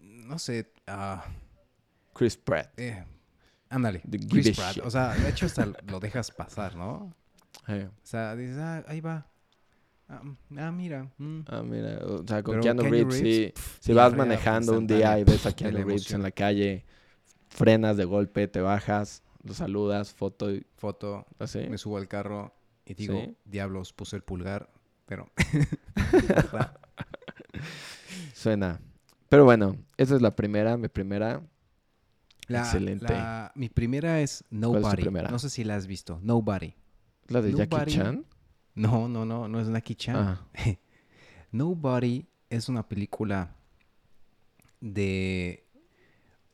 [0.00, 0.72] No sé.
[0.86, 1.24] ah,
[2.14, 2.72] Chris Pratt.
[2.78, 3.04] eh,
[3.68, 4.00] ándale.
[4.10, 4.74] The Chris Pratt.
[4.76, 4.84] shit.
[4.84, 7.14] O sea, de hecho hasta lo dejas pasar, ¿no?
[7.68, 9.26] O sea, dices, ah, ahí va.
[10.08, 10.22] Ah,
[10.58, 11.10] ah, mira.
[11.18, 11.40] mm.
[11.48, 13.52] Ah, mira, o sea, con Pero Keanu, Keanu Reeves, Reeves, sí.
[13.54, 16.84] pf, Si vas manejando un día y ves a Keanu Reeves en la calle,
[17.52, 21.60] frenas de golpe, te bajas, lo saludas, foto y Foto, así.
[21.68, 22.52] me subo al carro
[22.86, 23.36] y digo, Sí.
[23.44, 24.70] diablos, puse el pulgar.
[25.06, 25.28] Pero.
[28.34, 28.80] Suena.
[29.28, 31.42] Pero bueno, esa es la primera, mi primera.
[32.48, 33.12] La- Excelente.
[33.12, 35.02] la- mi primera es Nobody.
[35.02, 35.30] primera?
[35.30, 36.18] No sé si la has visto.
[36.22, 36.74] Nobody.
[37.28, 37.92] La de Jackie.
[37.92, 38.26] Chan.
[38.74, 40.16] No, no, no, no es Jackie Chan.
[40.16, 40.46] Ah,
[41.52, 43.54] Nobody es una película
[44.80, 45.64] de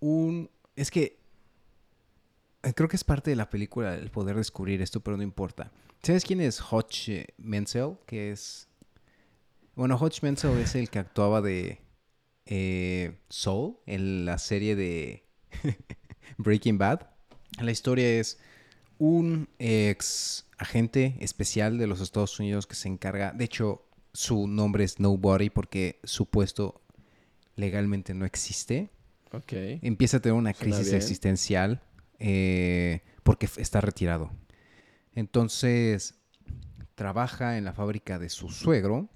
[0.01, 0.51] un...
[0.79, 1.19] Es que
[2.63, 5.73] eh, creo que es parte de la película el poder descubrir esto, pero no importa.
[6.05, 7.97] ¿Sabes quién es Hodge Menzel?
[8.07, 8.69] Que es...
[9.75, 11.81] Bueno, Hodge Menzel es el que actuaba de
[12.47, 15.25] eh, Soul en la serie de
[16.39, 17.09] Breaking Bad.
[17.61, 18.39] La historia es
[18.99, 24.85] un ex agente especial de los Estados Unidos que se encarga, de hecho, su nombre
[24.85, 26.81] es Nobody porque su puesto
[27.57, 28.91] legalmente no existe.
[29.83, 30.97] Empieza a tener una Suena crisis bien.
[31.03, 31.83] existencial
[32.19, 34.31] eh, porque está retirado.
[35.15, 36.15] Entonces,
[36.95, 39.09] trabaja en la fábrica de su suegro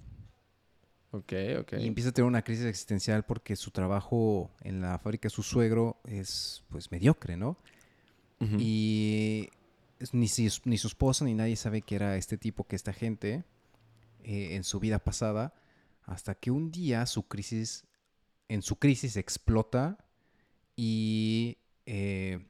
[1.11, 1.72] Ok, ok.
[1.79, 5.42] y empieza a tener una crisis existencial porque su trabajo en la fábrica de su
[5.42, 7.57] suegro es pues mediocre, ¿no?
[8.59, 9.51] Y
[10.12, 13.44] ni, si- ni su esposa ni nadie sabe que era este tipo, que esta gente,
[14.25, 15.55] eh, en su vida pasada,
[16.05, 17.85] hasta que un día su crisis,
[18.53, 19.97] en su crisis explota
[20.77, 22.47] y eh,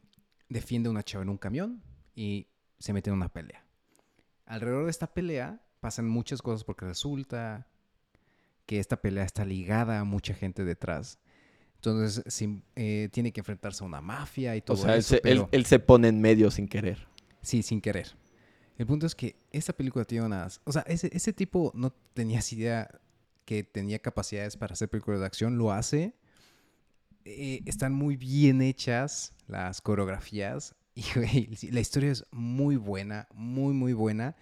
[0.49, 1.83] defiende a una chava en un camión
[2.15, 3.65] y se mete en una pelea.
[4.47, 7.67] Alrededor de esta pelea pasan muchas cosas porque resulta
[8.67, 11.19] que esta pelea está ligada a mucha gente detrás.
[11.77, 12.23] Entonces
[12.77, 15.09] eh, tiene que enfrentarse a una mafia y o todo sea, él eso.
[15.11, 17.07] se, él- pero- él se pone en medio sin querer.
[17.43, 18.15] Sí, sin querer.
[18.79, 20.61] El punto es que esta película tiene unas...
[20.65, 22.89] O sea, ese, ese tipo no tenías idea
[23.45, 25.59] que tenía capacidades para hacer películas de acción.
[25.59, 26.15] Lo hace.
[27.25, 30.75] Eh, están muy bien hechas las coreografías.
[30.95, 34.37] Y, güey, la historia es muy buena, muy, muy buena.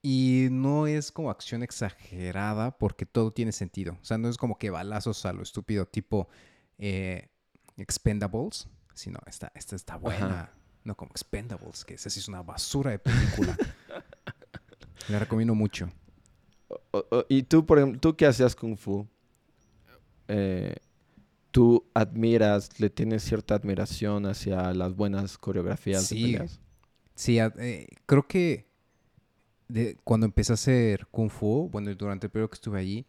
[0.00, 3.98] Y no es como acción exagerada porque todo tiene sentido.
[4.00, 6.28] O sea, no es como que balazos a lo estúpido tipo
[6.78, 7.30] eh,
[7.76, 8.68] Expendables.
[8.94, 10.52] Sino, esta, esta está buena.
[10.84, 13.56] No como Expendables, que esa sí es una basura de película.
[15.08, 15.90] La recomiendo mucho.
[17.28, 19.06] Y tú, por ejemplo, tú que hacías Kung Fu,
[20.28, 20.74] eh,
[21.50, 26.22] tú admiras, le tienes cierta admiración hacia las buenas coreografías de Sí.
[26.22, 26.60] peleas.
[27.14, 28.66] Sí, a- eh, creo que
[29.68, 33.06] de- cuando empecé a hacer Kung Fu, bueno, durante el periodo que estuve allí,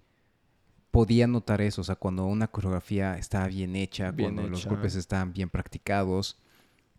[0.91, 1.81] podía notar eso.
[1.81, 6.37] O sea, cuando una coreografía estaba bien hecha, Bien cuando los golpes estaban bien practicados.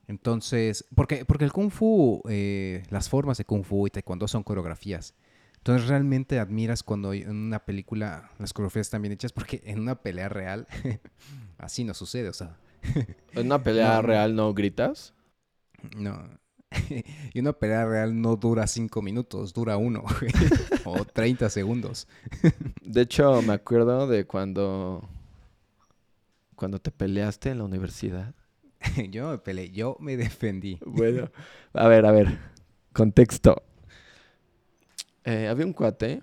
[0.06, 4.42] Entonces, porque, porque el Kung Fu, eh, las formas de Kung Fu y Taekwondo son
[4.42, 5.14] coreografías.
[5.64, 9.94] Entonces realmente admiras cuando en una película las coreografías están bien hechas porque en una
[10.02, 10.66] pelea real
[11.58, 12.56] así no sucede, o sea,
[13.32, 15.14] En una pelea No, real no gritas.
[15.96, 16.38] no.
[17.32, 20.02] y una pelea real no dura cinco minutos, dura uno
[20.84, 22.08] o 30 segundos.
[22.82, 25.08] De hecho, me acuerdo de cuando
[26.56, 28.34] cuando te peleaste en la universidad.
[29.10, 30.78] yo me peleé, yo me defendí.
[30.84, 31.30] Bueno,
[31.72, 32.38] a ver, a ver.
[32.92, 33.62] Contexto.
[35.24, 36.22] Eh, había un cuate.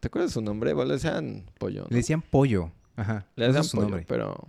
[0.00, 0.72] ¿Te acuerdas su nombre?
[0.72, 1.82] Bueno, le decían pollo.
[1.82, 1.86] ¿no?
[1.90, 2.70] Le decían pollo.
[2.96, 3.26] Ajá.
[3.36, 4.06] Le decían su pollo, nombre.
[4.08, 4.48] pero.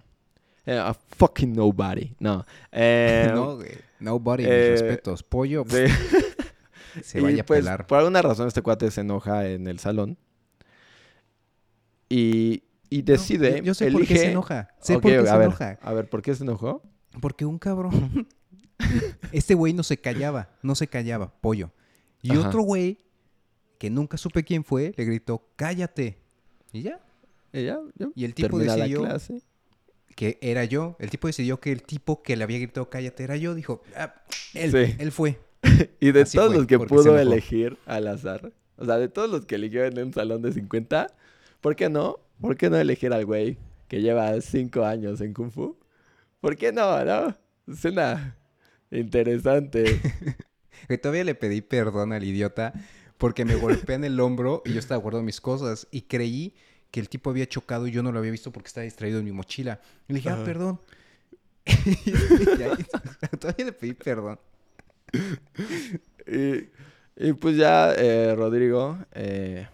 [0.66, 2.14] eh, a fucking nobody.
[2.20, 2.46] No.
[2.72, 3.72] Eh, no, güey.
[4.00, 5.24] Nobody, mis respetos.
[5.24, 5.66] Pollo
[7.04, 7.86] se y vaya a pues, pelar.
[7.88, 10.18] por alguna razón, este cuate se enoja en el salón.
[12.10, 14.00] Y y decide, No, yo, sé elige...
[14.00, 14.70] por qué se enoja.
[14.80, 15.80] Sé por qué a se ver, enoja.
[15.82, 16.82] A ver, ¿por qué se enojó?
[17.22, 18.28] Porque un cabrón.
[19.32, 20.50] este güey no se callaba.
[20.64, 21.72] No se callaba, pollo.
[22.24, 22.48] Y Ajá.
[22.48, 22.98] otro güey,
[23.80, 26.18] que nunca supe quién fue, le gritó, cállate.
[26.72, 27.00] Y ya.
[27.52, 29.42] Y ya, ya, Y el tipo termina la decidió clase.
[30.16, 30.96] que era yo.
[31.00, 33.56] El tipo decidió que el tipo que le había gritado cállate era yo.
[33.56, 34.14] Dijo, "Ah,
[34.54, 34.96] él, Sí.
[35.00, 35.40] él fue.
[36.00, 39.30] Y de Así todos fue, los que pudo elegir al azar, o sea, de todos
[39.30, 41.08] los que eligió en un salón de 50,
[41.62, 42.20] ¿por qué no?
[42.40, 45.78] ¿Por qué no elegir al güey que lleva 5 años en Kung Fu?
[46.40, 47.36] ¿Por qué no, no?
[47.76, 48.36] Suena
[48.92, 49.84] interesante.
[50.88, 52.74] Que todavía le pedí perdón al idiota
[53.20, 56.56] porque me golpeé en el hombro y yo estaba guardando mis cosas y creí
[56.90, 59.26] que el tipo había chocado y yo no lo había visto porque estaba distraído en
[59.26, 59.80] mi mochila.
[60.08, 60.82] Y le dije, ah, perdón.
[61.66, 62.86] Y ahí-
[63.40, 64.40] todavía le pedí perdón.
[66.26, 66.70] y,
[67.28, 69.68] y pues ya eh, Rodrigo, eh,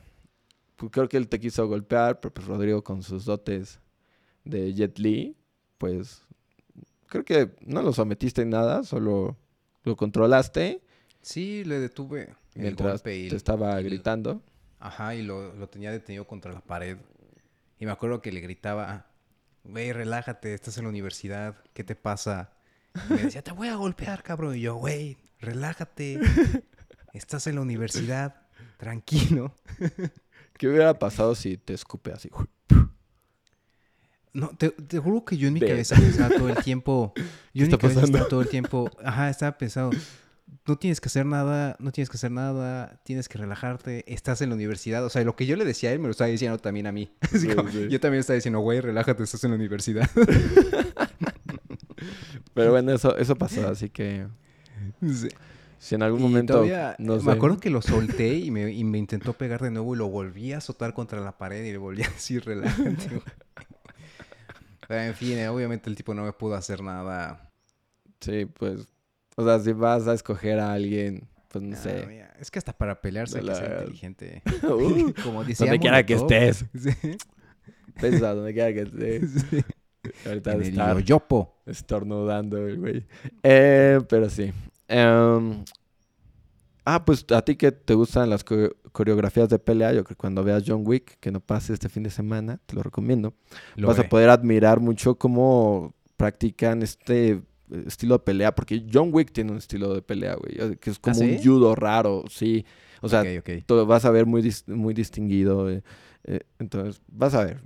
[0.75, 3.79] pues creo que él te quiso golpear, pero pues Rodrigo con sus dotes
[4.43, 5.37] de Jet Li,
[5.77, 6.21] pues
[7.07, 9.37] creo que no lo sometiste en nada, solo
[9.83, 10.81] lo controlaste
[11.21, 13.29] Sí, le detuve mientras golpe y...
[13.29, 14.41] te estaba el- gritando.
[14.79, 16.97] Ajá, y lo, lo tenía detenido contra la pared.
[17.79, 19.07] Y me acuerdo que le gritaba,
[19.63, 22.51] güey, relájate, estás en la universidad, ¿qué te pasa?
[23.09, 24.55] Y me decía, te voy a golpear, cabrón.
[24.55, 26.19] Y yo, güey, relájate,
[27.13, 28.43] estás en la universidad,
[28.77, 29.53] tranquilo.
[30.57, 32.29] ¿Qué hubiera pasado si te escupe así?
[34.33, 37.13] No, te, te juro que yo en mi cabeza pensaba todo el tiempo.
[37.53, 38.89] Yo en mi cabeza estaba todo el tiempo.
[39.03, 39.95] Ajá, estaba pensando.
[40.67, 44.49] No tienes que hacer nada, no tienes que hacer nada, tienes que relajarte, estás en
[44.49, 45.05] la universidad.
[45.05, 46.91] O sea, lo que yo le decía a él me lo estaba diciendo también a
[46.91, 47.11] mí.
[47.21, 47.87] Así Sí, como, sí.
[47.89, 50.09] Yo también estaba diciendo, güey, relájate, estás en la universidad.
[52.53, 54.27] Pero bueno, eso, eso pasó, así que
[55.01, 55.27] Sí.
[55.77, 56.53] si en algún Y momento...
[56.53, 57.31] todavía, no me sé.
[57.31, 60.53] acuerdo que lo solté y me, y me intentó pegar de nuevo y lo volví
[60.53, 63.07] a azotar contra la pared y le volví a decir relájate.
[63.09, 63.21] güey".
[64.87, 67.49] Pero en fin, eh, obviamente el tipo no me pudo hacer nada.
[68.21, 68.87] Sí, pues...
[69.35, 72.25] O sea, si vas a escoger a alguien, pues no Ah, sé.
[72.39, 74.41] es que hasta para pelearse hay que ser inteligente.
[74.63, 76.65] Uh, Como decía donde quiera que estés.
[76.75, 76.89] Sí.
[77.99, 79.31] Pesa donde quiera que estés.
[79.49, 79.63] Sí.
[80.27, 81.55] Ahorita En el estar yoyopo.
[81.65, 83.05] estornudando el güey.
[83.41, 84.51] Eh, pero sí.
[84.87, 85.63] Em,
[86.83, 90.15] ah, pues a ti que te gustan las co- coreografías de pelea, yo creo que
[90.15, 93.33] cuando veas John Wick, que no pase este fin de semana, te lo recomiendo.
[93.75, 97.41] Lo vas a poder admirar mucho cómo practican este
[97.85, 101.19] estilo de pelea, porque John Wick tiene un estilo de pelea, güey, que es como
[101.19, 101.41] un sí?
[101.43, 102.65] judo raro, sí.
[103.01, 103.23] O sea,
[103.65, 105.69] todo vas a ver muy, dis- muy distinguido.
[105.69, 105.83] eh,
[106.23, 107.61] eh, entonces, vas a ver.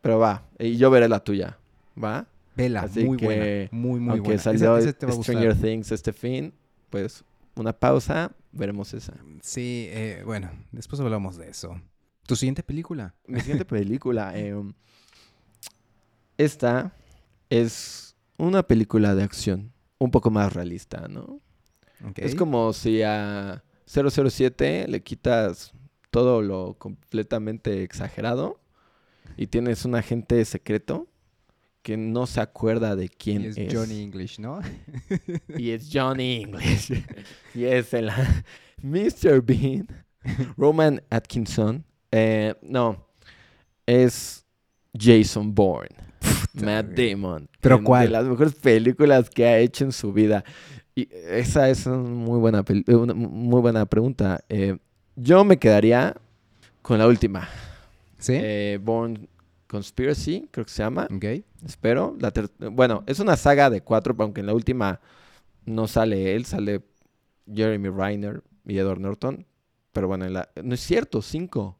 [0.00, 1.58] Pero va, y yo veré la tuya,
[2.02, 2.26] ¿va?
[2.56, 3.68] Vela, Así muy que, buena.
[3.70, 4.42] Muy, muy Aunque buena.
[4.42, 4.80] salió.
[5.22, 6.52] Stranger Things este fin,
[6.88, 7.24] pues
[7.56, 9.14] una pausa, veremos esa.
[9.42, 11.80] Sí, eh, bueno, después hablamos de eso.
[12.26, 13.14] ¿Tu siguiente película?
[13.26, 14.72] Mi siguiente película, em,
[16.38, 16.92] esta
[17.48, 18.09] es
[18.40, 21.40] una película de acción, un poco más realista, ¿no?
[22.16, 25.72] Es como si a 007 le quitas
[26.10, 28.58] todo lo completamente exagerado
[29.36, 31.08] y tienes un agente secreto
[31.82, 33.58] que no se acuerda de quién Y es.
[33.58, 34.60] es Johnny English, ¿no?
[35.56, 36.92] Y es Johnny English.
[37.54, 38.10] y es el
[38.82, 39.42] Mr.
[39.42, 39.86] Bean,
[40.56, 41.84] Roman Atkinson.
[42.12, 43.06] Eh, no,
[43.86, 44.44] es
[44.98, 45.96] Jason Bourne,
[46.54, 46.86] Matt.
[46.86, 47.48] Damon.
[47.60, 48.06] ¿Pero cuál?
[48.06, 50.44] De las mejores películas que ha hecho en su vida.
[50.94, 54.44] Y esa es una muy buena, eh, una muy buena pregunta.
[54.48, 54.78] Eh,
[55.16, 56.16] yo me quedaría
[56.82, 57.48] con la última.
[58.18, 58.34] ¿Sí?
[58.36, 59.28] Eh, Bourne
[59.66, 61.08] Conspiracy, creo que se llama.
[61.14, 61.24] ok.
[61.64, 62.16] Espero.
[62.18, 62.32] La
[62.70, 65.00] bueno, es una saga de cuatro, aunque en la última
[65.64, 66.82] no sale él, sale
[67.52, 69.46] Jeremy Reiner y Edward Norton.
[69.92, 70.48] Pero bueno, en la...
[70.62, 71.78] no es cierto, cinco.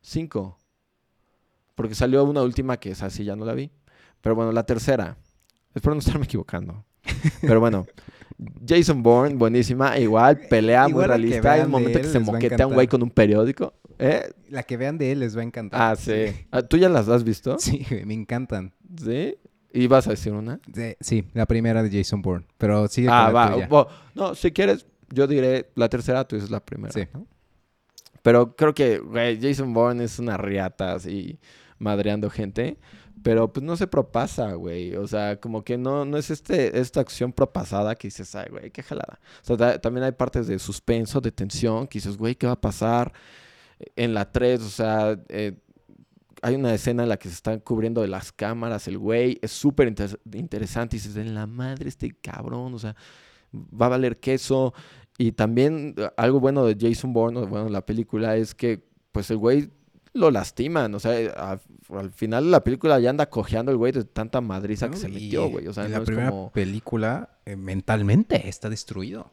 [0.00, 0.58] Cinco.
[1.74, 3.70] Porque salió una última que es así, ya no la vi.
[4.20, 5.16] Pero bueno, la tercera.
[5.74, 6.84] Espero no estarme equivocando.
[7.40, 7.86] Pero bueno,
[8.66, 9.98] Jason Bourne, buenísima.
[9.98, 11.52] Igual, pelea muy Igual que realista.
[11.52, 13.74] Hay un de momento él que se moquetea un güey con un periódico.
[13.98, 14.30] ¿Eh?
[14.48, 15.80] La que vean de él les va a encantar.
[15.80, 16.26] Ah, sí.
[16.50, 17.58] Ah, ¿Tú ya las has visto?
[17.58, 18.72] Sí, me encantan.
[19.02, 19.36] Sí.
[19.72, 20.58] ¿Y vas a decir una?
[20.74, 22.46] Sí, sí, la primera de Jason Bourne.
[22.58, 23.54] Pero sigue Ah, con la va.
[23.54, 23.68] tuya.
[23.68, 26.92] bo- no, si quieres, yo diré la tercera, tú dices la primera.
[26.92, 27.06] Sí.
[27.14, 27.26] ¿no?
[28.22, 31.38] Pero creo que, güey, Jason Bourne es una riata así,
[31.78, 32.78] madreando gente.
[33.22, 34.96] Pero pues no se propasa, güey.
[34.96, 38.70] O sea, como que no, no es este, esta acción propasada que dices, ay, güey,
[38.70, 39.20] qué jalada.
[39.42, 42.54] O sea, ta- también hay partes de suspenso, de tensión, que dices, güey, ¿qué va
[42.54, 43.12] a pasar?
[43.96, 45.52] En la 3, o sea, eh,
[46.42, 49.38] hay una escena en la que se están cubriendo de las cámaras el güey.
[49.42, 50.96] Es súper inter- interesante.
[50.96, 52.96] Y dices, en la madre este cabrón, o sea,
[53.54, 54.72] va a valer queso.
[55.18, 59.36] Y también eh, algo bueno de Jason Bourne, bueno, la película, es que pues el
[59.36, 59.68] güey
[60.12, 60.94] lo lastiman.
[60.94, 61.58] O sea, eh, a-
[61.90, 65.08] al final de la película ya anda cojeando el güey de tanta madriza que se
[65.08, 65.66] metió, güey.
[65.66, 66.50] O sea, en no la es primera como...
[66.52, 69.30] película, eh, mentalmente está destruido.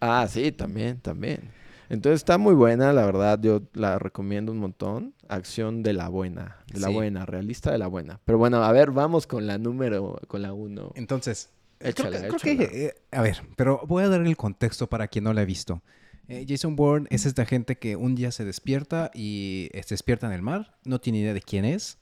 [0.00, 1.50] Ah, sí, también, también.
[1.88, 5.14] Entonces está muy buena, la verdad, yo la recomiendo un montón.
[5.28, 6.94] Acción de la buena, de la Sí.
[6.94, 8.20] buena, realista de la buena.
[8.24, 10.92] Pero bueno, a ver, vamos con la número, con la uno.
[10.94, 11.50] Entonces,
[11.80, 15.24] creo que- creo que, eh, a ver, pero voy a dar el contexto para quien
[15.24, 15.82] no la ha visto.
[16.30, 20.28] Eh, Jason Bourne es esta gente que un día se despierta y eh, se despierta
[20.28, 21.98] en el mar, no tiene idea de quién es,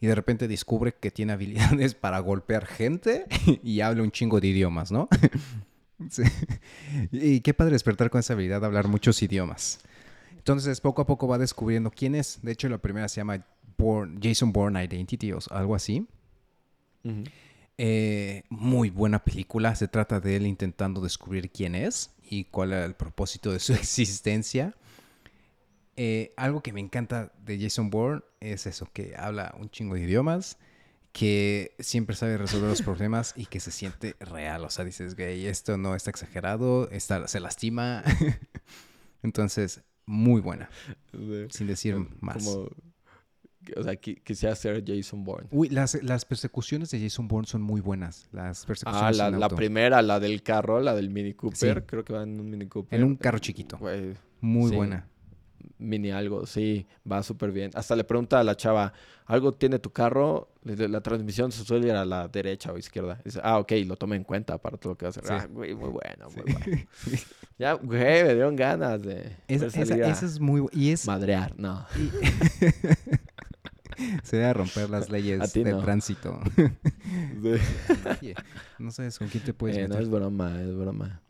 [0.00, 3.26] y de repente descubre que tiene habilidades para golpear gente
[3.62, 5.08] y habla un chingo de idiomas, ¿no?
[6.10, 6.22] Sí.
[7.10, 9.80] Y qué padre despertar con esa habilidad de hablar muchos idiomas.
[10.36, 12.38] Entonces, poco a poco va descubriendo quién es.
[12.40, 13.44] De hecho, la primera se llama
[14.22, 16.06] Jason Bourne Identity o algo así.
[17.02, 17.24] Ujú.
[17.78, 19.74] Eh, muy buena película.
[19.76, 23.72] Se trata de él intentando descubrir quién es y cuál es el propósito de su
[23.74, 24.74] existencia.
[25.96, 30.02] Eh, algo que me encanta de Jason Bourne es eso, que habla un chingo de
[30.02, 30.58] idiomas,
[31.12, 34.64] que siempre sabe resolver los problemas y que se siente real.
[34.64, 38.04] O sea, dices, güey, esto no está exagerado, está, se lastima.
[39.22, 40.70] Entonces, muy buena,
[41.12, 41.46] Sí.
[41.50, 42.44] sin decir más.
[42.44, 42.68] Como,
[43.76, 45.48] o sea, qui- quisiera ser Jason Bourne.
[45.50, 48.28] Uy, las, las persecuciones de Jason Bourne son muy buenas.
[48.32, 49.56] Las Ah, persecuciones la, en la auto.
[49.56, 51.78] primera, la del carro, la del Mini Cooper.
[51.80, 51.84] Sí.
[51.86, 52.98] Creo que va en un Mini Cooper.
[52.98, 53.78] En un carro chiquito.
[54.40, 54.76] Muy Sí.
[54.76, 55.06] buena.
[55.80, 57.70] mini algo, sí, va súper bien.
[57.74, 58.92] Hasta le pregunta a la chava,
[59.26, 60.50] ¿algo tiene tu carro?
[60.64, 63.20] La transmisión se suele ir a la derecha o izquierda.
[63.24, 65.24] Dice, ah, ok, lo toma en cuenta para todo lo que va a hacer.
[65.24, 65.32] Sí.
[65.32, 66.82] Ah, güey, muy bueno, muy bueno.
[67.58, 71.86] Ya, güey, me dieron ganas de, Esa, es muy y es madrear, no.
[71.96, 72.10] y-
[74.22, 75.82] se debe romper las leyes de no.
[75.82, 76.40] tránsito.
[78.78, 80.02] No sabes con quién te puedes Eh, no meter.
[80.02, 81.20] es broma, es broma.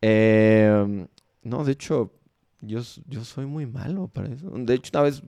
[0.00, 1.06] Eh,
[1.42, 2.12] no, de hecho,
[2.60, 4.50] yo, soy muy malo para eso.
[4.50, 5.22] De hecho, una vez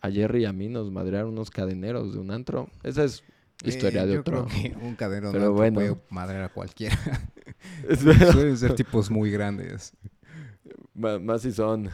[0.00, 2.68] a Jerry y a mí nos madrearon unos cadeneros de un antro.
[2.82, 3.22] Esa es
[3.64, 4.46] historia Eh, de yo otro.
[4.46, 5.74] creo que un cadero Pero no bueno.
[5.74, 6.96] puede madrear a cualquiera.
[8.32, 9.92] Suelen ser tipos muy grandes.
[10.94, 11.90] Más si son.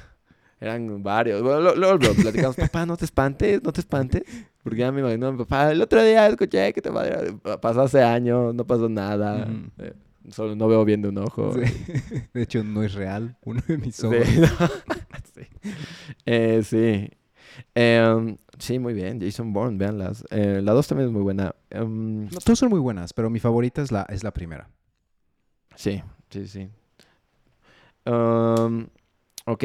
[0.64, 1.42] Eran varios.
[1.42, 2.56] Bueno, lo- luego lo platicamos.
[2.72, 4.22] Papá, no te espantes, no te espantes.
[4.62, 7.38] Porque ya me imagino, mi papá, el otro día escuché que te madrearon.
[7.60, 9.46] Pasó hace años, no pasó nada.
[9.78, 9.92] Eh,
[10.30, 11.52] solo no veo bien de un ojo.
[11.54, 11.60] Sí.
[12.32, 13.36] De hecho, no es real.
[13.44, 14.18] Uno de mis Sí, ojos.
[14.38, 14.46] no,
[15.34, 15.46] sí.
[16.24, 17.10] Eh, sí.
[17.74, 19.20] Em, sí, muy bien.
[19.20, 20.24] Jason Bourne, véanlas.
[20.30, 21.54] Eh, la 2 también es muy buena.
[21.68, 24.70] Em, No, todas son muy buenas, pero mi favorita es la, es la primera.
[25.76, 26.68] sí, sí, sí.
[28.06, 28.86] Em,
[29.46, 29.64] ok,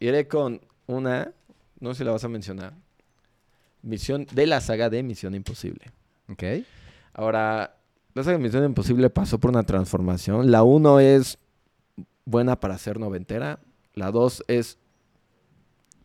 [0.00, 1.32] iré con una,
[1.78, 2.74] no sé si la vas a mencionar.
[3.82, 5.92] Misión de la saga de Misión Imposible.
[6.28, 6.42] ¿Ok?
[7.14, 7.76] Ahora,
[8.14, 10.50] la saga de Misión Imposible pasó por una transformación.
[10.50, 11.38] La 1 es
[12.24, 13.60] buena para ser noventera.
[13.94, 14.78] La 2 es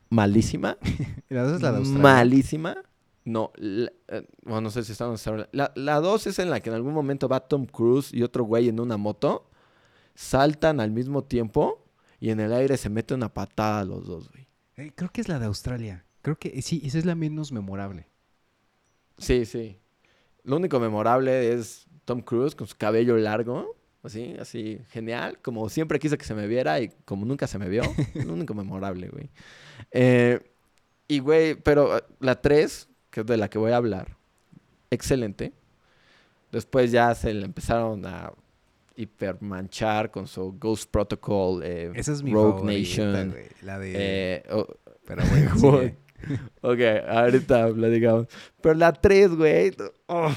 [0.10, 0.78] malísima.
[1.30, 2.02] La dos es la de Australia.
[2.04, 2.78] Malísima.
[3.26, 5.50] No, la- eh, bueno, no sé si está en Australia.
[5.52, 8.44] La, la dos es en la que en algún momento va Tom Cruise y otro
[8.44, 9.50] güey en una moto.
[10.14, 11.84] Saltan al mismo tiempo
[12.26, 14.48] y en el aire se mete una patada a los dos, güey.
[14.78, 16.06] Eh, creo que es la de Australia.
[16.24, 18.08] Creo que sí, esa es la menos memorable.
[19.20, 19.78] Sí, sí.
[20.44, 23.76] Lo único memorable es Tom Cruise con su cabello largo.
[24.02, 25.38] Así, así, genial.
[25.44, 27.84] Como siempre quise que se me viera y como nunca se me vio.
[28.16, 29.30] lo único memorable, güey.
[29.92, 30.40] Eh,
[31.08, 34.18] y, güey, pero eh, la 3, que es de la que voy a hablar,
[34.90, 35.54] excelente.
[36.52, 38.34] Después ya se le empezaron a
[38.96, 43.30] hipermanchar con su Ghost Protocol, eh, Esa es mi Rogue favorita, Nation.
[43.32, 43.94] güey, La de...
[43.96, 44.68] eh, oh,
[45.06, 45.92] Pero bueno.
[46.62, 48.28] Ok, ahorita platicamos.
[48.62, 49.74] Pero la 3, güey.
[50.08, 50.32] Oh,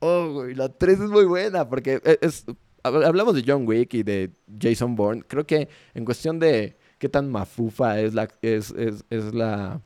[0.00, 0.54] oh, güey.
[0.54, 2.44] La 3 es muy buena porque e- es,
[2.82, 4.30] hab- hablamos de John Wick y de
[4.60, 5.22] Jason Bourne.
[5.28, 9.80] Creo que en cuestión de qué tan mafufa es la, es, es, es la,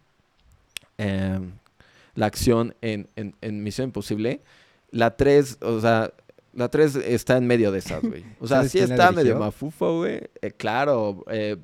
[0.96, 1.52] em,
[2.14, 4.40] la acción en, en, en Misión Imposible,
[4.90, 6.12] la 3, o sea,
[6.53, 8.24] la 3 está en medio de esas, güey.
[8.38, 10.20] O sea, ¿Sabes sí está medio mafufa, güey.
[10.40, 11.57] Eh, claro, eh,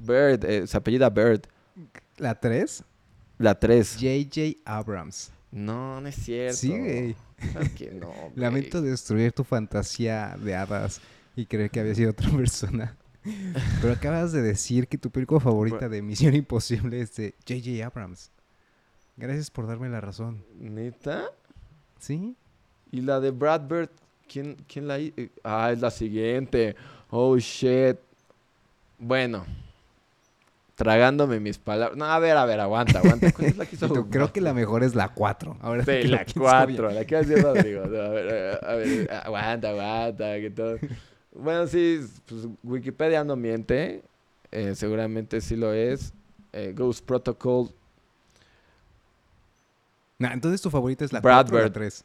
[0.00, 1.42] Bird, eh, se apellida Bird.
[2.16, 2.82] La 3,
[3.38, 3.94] La 3.
[3.94, 4.58] J.J.
[4.64, 5.30] Abrams.
[5.50, 6.56] No, no es cierto.
[6.56, 7.16] Sí, güey.
[7.76, 8.32] Que no, güey.
[8.34, 11.00] Lamento destruir tu fantasía de hadas
[11.36, 12.96] y creer que había sido otra persona.
[13.80, 17.86] Pero acabas de decir que tu película favorita de Misión Imposible es de J.J.
[17.86, 18.32] Abrams.
[19.16, 20.44] Gracias por darme la razón.
[20.58, 21.30] ¿Neta?
[21.98, 22.36] ¿Sí?
[22.90, 23.90] ¿Y la de Brad Bird?
[24.28, 25.14] ¿Quién, quién la hizo?
[25.42, 26.76] Ah, es la siguiente.
[27.10, 27.96] Oh, shit.
[28.98, 29.44] Bueno.
[30.76, 31.96] Tragándome mis palabras.
[31.98, 33.32] No, a ver, a ver, aguanta, aguanta.
[33.32, 33.86] ¿Cuál es la que hizo?
[33.86, 35.56] Y tú, creo que la mejor es la 4.
[35.60, 36.94] Ahora Sí, la pienso 4, bien.
[36.94, 37.86] la que Rodrigo.
[37.86, 40.76] No, a ver, a ver, aguanta, aguanta, que todo.
[41.32, 44.02] Bueno, sí, pues Wikipedia no miente.
[44.52, 46.12] eh, seguramente sí lo es.
[46.52, 47.70] Eh, Ghost Protocol
[50.20, 51.72] Nah, entonces tu favorita es la Brad 4 o la Bird.
[51.74, 52.04] 3.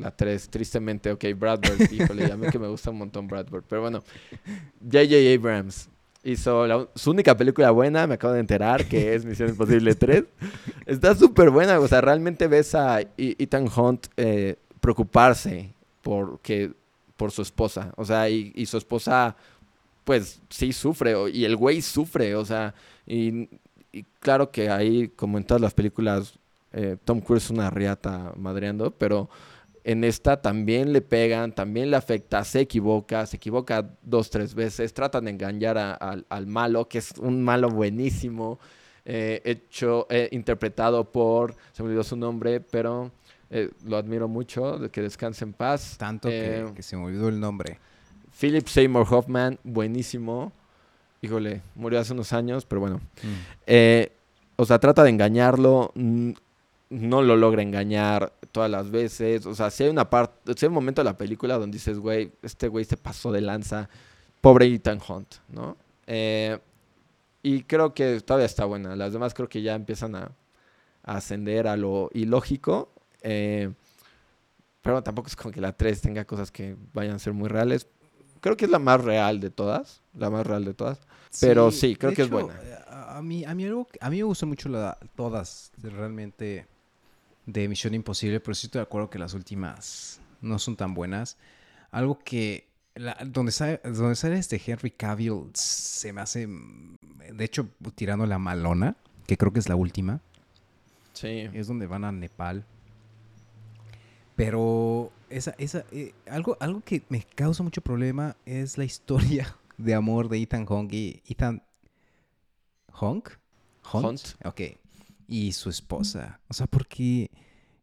[0.00, 3.28] La 3, tristemente, ok, Brad Bird, híjole, ya a mí que me gusta un montón
[3.28, 3.64] Brad Bird.
[3.68, 4.02] Pero bueno,
[4.82, 5.14] J.J.
[5.34, 5.88] Abrams
[6.24, 10.24] hizo la- su única película buena, me acabo de enterar, que es Misión Imposible 3.
[10.86, 15.72] Está súper buena, o sea, realmente ves a Ethan Hunt eh, preocuparse
[16.02, 16.72] por, que,
[17.16, 17.92] por su esposa.
[17.96, 19.36] O sea, y, y su esposa,
[20.04, 22.74] pues sí sufre, y el güey sufre, o sea,
[23.06, 23.48] y,
[23.92, 26.38] y claro que ahí, como en todas las películas,
[26.72, 29.28] eh, Tom Cruise es una riata madreando, pero
[29.84, 34.92] en esta también le pegan, también le afecta, se equivoca, se equivoca dos, tres veces,
[34.94, 38.58] tratan de engañar a- al- al malo, que es un malo buenísimo,
[39.04, 43.10] eh, hecho, eh, interpretado por, se me olvidó su nombre, pero
[43.50, 45.96] eh, lo admiro mucho, de que descanse en paz.
[45.98, 47.78] Tanto que, que se me olvidó el nombre.
[48.38, 50.52] Philip Seymour Hoffman, buenísimo.
[51.22, 53.00] Híjole, murió hace unos años, pero bueno.
[53.66, 54.12] Eh,
[54.56, 55.92] o sea, trata de engañarlo.
[56.90, 59.46] No lo logra engañar todas las veces.
[59.46, 61.98] O sea, si hay una parte, si hay un momento de la película donde dices,
[61.98, 63.88] güey, este güey se pasó de lanza.
[64.40, 65.76] Pobre Ethan Hunt, ¿no?
[66.06, 66.58] Eh,
[67.42, 68.96] y creo que todavía está buena.
[68.96, 70.32] Las demás creo que ya empiezan a,
[71.04, 72.90] a ascender a lo ilógico.
[73.22, 73.72] Eh,
[74.82, 77.86] pero tampoco es como que la 3 tenga cosas que vayan a ser muy reales.
[78.40, 80.00] Creo que es la más real de todas.
[80.14, 80.98] La más real de todas.
[81.40, 82.54] Pero sí, creo que es buena.
[82.62, 86.66] eh, A, mí, a, mí algo, a mí me gustan mucho la- todas realmente
[87.46, 91.36] de Misión Imposible, pero sí estoy de acuerdo que las últimas no son tan buenas.
[91.90, 97.68] Algo que la- donde, sale, donde sale este Henry Cavill se me hace, de hecho,
[97.94, 100.20] tirando la malona, que creo que es la última,
[101.12, 101.48] Sí.
[101.52, 102.64] es donde van a Nepal.
[104.36, 109.94] Pero esa, esa, eh, algo, algo que me causa mucho problema es la historia de
[109.94, 111.62] amor de Ethan Hawke y Ethan
[112.92, 113.38] Hawke,
[113.92, 114.20] Hunt.
[114.44, 114.60] ok,
[115.30, 116.40] y su esposa.
[116.48, 117.30] O sea, porque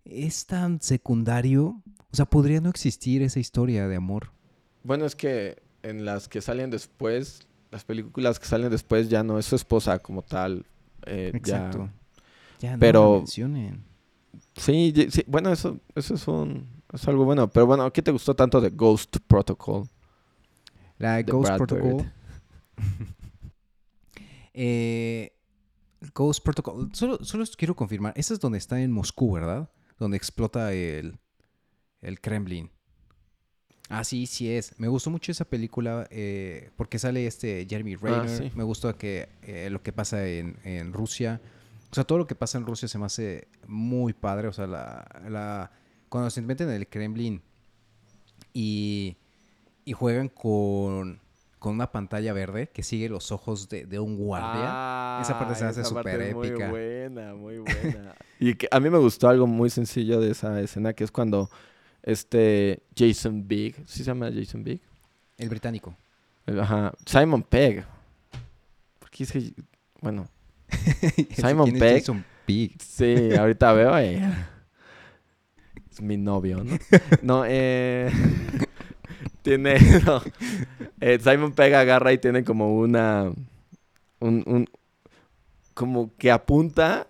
[0.04, 1.82] es tan secundario.
[2.12, 4.32] O sea, podría no existir esa historia de amor.
[4.84, 9.40] Bueno, es que en las que salen después, las películas que salen después ya no
[9.40, 10.66] es su esposa como tal.
[11.06, 11.90] eh, Exacto.
[12.60, 13.84] Ya no Pero- la mencionen.
[14.58, 17.48] Sí, sí, bueno, eso, eso es un es algo bueno.
[17.50, 19.88] Pero bueno, ¿qué te gustó tanto de Ghost Protocol?
[20.98, 22.12] La de Ghost Brad Protocol.
[24.60, 25.37] Eh,
[26.14, 26.90] Ghost Protocol.
[26.94, 28.14] Solo, solo quiero confirmar.
[28.16, 29.70] Esa es donde está en Moscú, ¿verdad?
[30.00, 31.18] Donde explota el,
[32.02, 32.70] el Kremlin.
[33.90, 34.78] Ah, sí, sí es.
[34.80, 37.96] Me gustó mucho esa película eh, porque sale este Jeremy.
[38.04, 38.52] Ah, sí.
[38.54, 41.40] Me gustó que eh, lo que pasa en, en Rusia.
[41.90, 44.50] O sea, todo lo que pasa en Rusia se me hace muy padre.
[44.50, 45.72] O sea, la, la-
[46.10, 47.42] cuando se meten en el Kremlin
[48.54, 49.16] y,
[49.86, 51.22] y juegan con,
[51.68, 55.20] con una pantalla verde que sigue los ojos de, de un guardia.
[55.22, 56.70] Esa parte se hace súper épica.
[56.70, 58.16] Muy buena, muy buena.
[58.40, 61.50] y que a mí me gustó algo muy sencillo de esa escena, que es cuando
[62.04, 64.80] este Jason Big, ¿sí se llama Jason Big?
[65.38, 65.94] El británico.
[66.46, 67.84] Ajá, Simon Pegg.
[69.00, 69.52] Porque es que,
[70.00, 70.26] bueno,
[71.36, 72.00] Simon ¿Quién es Pegg.
[72.00, 72.82] Jason Pegg?
[72.82, 73.98] Sí, ahorita veo.
[74.00, 74.22] eh,
[75.92, 76.78] Es mi novio, ¿no?
[77.24, 78.10] No, eh.
[79.42, 79.78] Tiene.
[80.06, 80.22] no.
[81.10, 83.32] Eh, Simon Pegg agarra y tiene como una.
[84.20, 84.44] Un.
[84.46, 84.70] un-
[85.74, 87.08] como que apunta.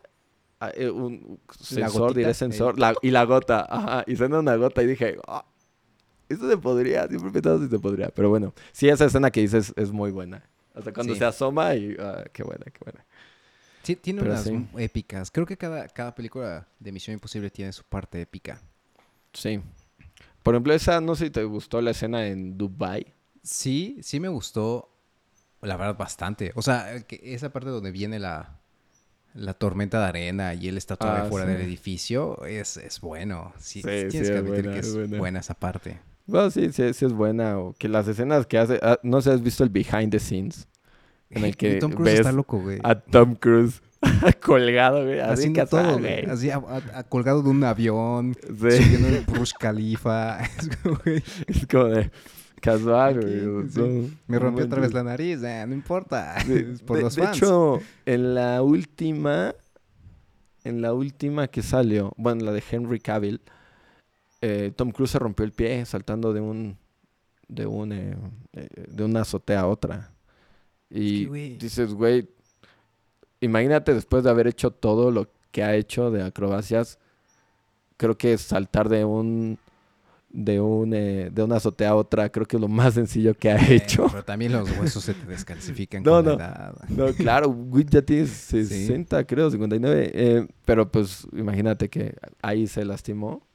[0.60, 2.80] a, eh, un sensor, diré sensor.
[2.80, 3.66] la- y la gota.
[3.70, 4.04] Ajá.
[4.08, 5.18] Y suena una gota y dije.
[5.28, 5.46] "Ah,
[6.30, 7.08] Esto se podría.
[7.08, 8.10] Siempre he pensado si se podría.
[8.10, 8.54] Pero bueno.
[8.74, 10.44] Sí, esa escena que dices es muy buena.
[10.76, 11.20] Hasta cuando Sí.
[11.20, 11.96] se asoma y.
[12.00, 13.06] ah, qué buena, qué buena.
[13.84, 14.68] Sí, tiene Pero unas sí.
[14.78, 15.32] épicas.
[15.32, 18.60] Creo que cada, cada película de Misión Imposible tiene su parte épica.
[19.34, 19.62] Sí.
[20.44, 23.14] Por ejemplo, esa, no sé si te gustó la escena en Dubai.
[23.48, 24.90] Sí, sí me gustó,
[25.62, 26.52] la verdad, bastante.
[26.56, 28.60] O sea, que esa parte donde viene la,
[29.34, 31.54] la tormenta de arena y él está todavía Ah, fuera sí.
[31.54, 33.54] del edificio, es, es bueno.
[33.58, 35.18] Sí, Sí, tienes sí, que es admitir buena, que es buena.
[35.18, 35.40] buena.
[35.40, 36.00] esa parte.
[36.26, 37.58] Bueno, sí, sí, sí es buena.
[37.58, 38.80] O que las escenas que hace.
[38.84, 40.68] ah, no sé, has visto el behind the scenes.
[41.30, 42.80] En el que Tom Cruise ves está loco, güey.
[42.84, 43.82] a Tom Cruise
[44.44, 45.20] colgado, güey.
[45.22, 46.26] Así Haciendo casado, todo, güey.
[46.26, 48.84] Así, a- a- a- colgado de un avión, Sí.
[48.84, 50.40] subiendo el Burj Khalifa.
[50.60, 52.12] Es como, güey, Es como de
[52.72, 53.70] casual, güey.
[53.70, 54.18] sí.
[54.28, 56.36] me rompió otra vez la nariz, eh, no importa.
[56.48, 57.38] De, es por de- los de fans.
[57.38, 59.54] hecho, en la última,
[60.64, 63.42] en la última que salió, bueno, la de Henry Cavill,
[64.42, 66.78] eh, Tom Cruise se rompió el pie saltando de un,
[67.48, 68.16] de un, eh,
[68.54, 70.12] eh, de una azotea a otra.
[70.90, 71.58] Y güey.
[71.58, 72.30] dices, güey,
[73.42, 77.00] imagínate después de haber hecho todo lo que ha hecho de acrobacias,
[77.98, 79.58] creo que saltar de un,
[80.30, 83.50] de, un, eh, de una azotea a otra, creo que es lo más sencillo que
[83.52, 84.08] ha Eh, hecho.
[84.12, 86.36] Pero también los huesos se te descalcifican No, con la no.
[86.36, 86.76] edad.
[86.90, 90.12] No, claro, güey, ya tienes 60, creo, 59.
[90.14, 93.46] eh, pero pues imagínate que ahí se lastimó.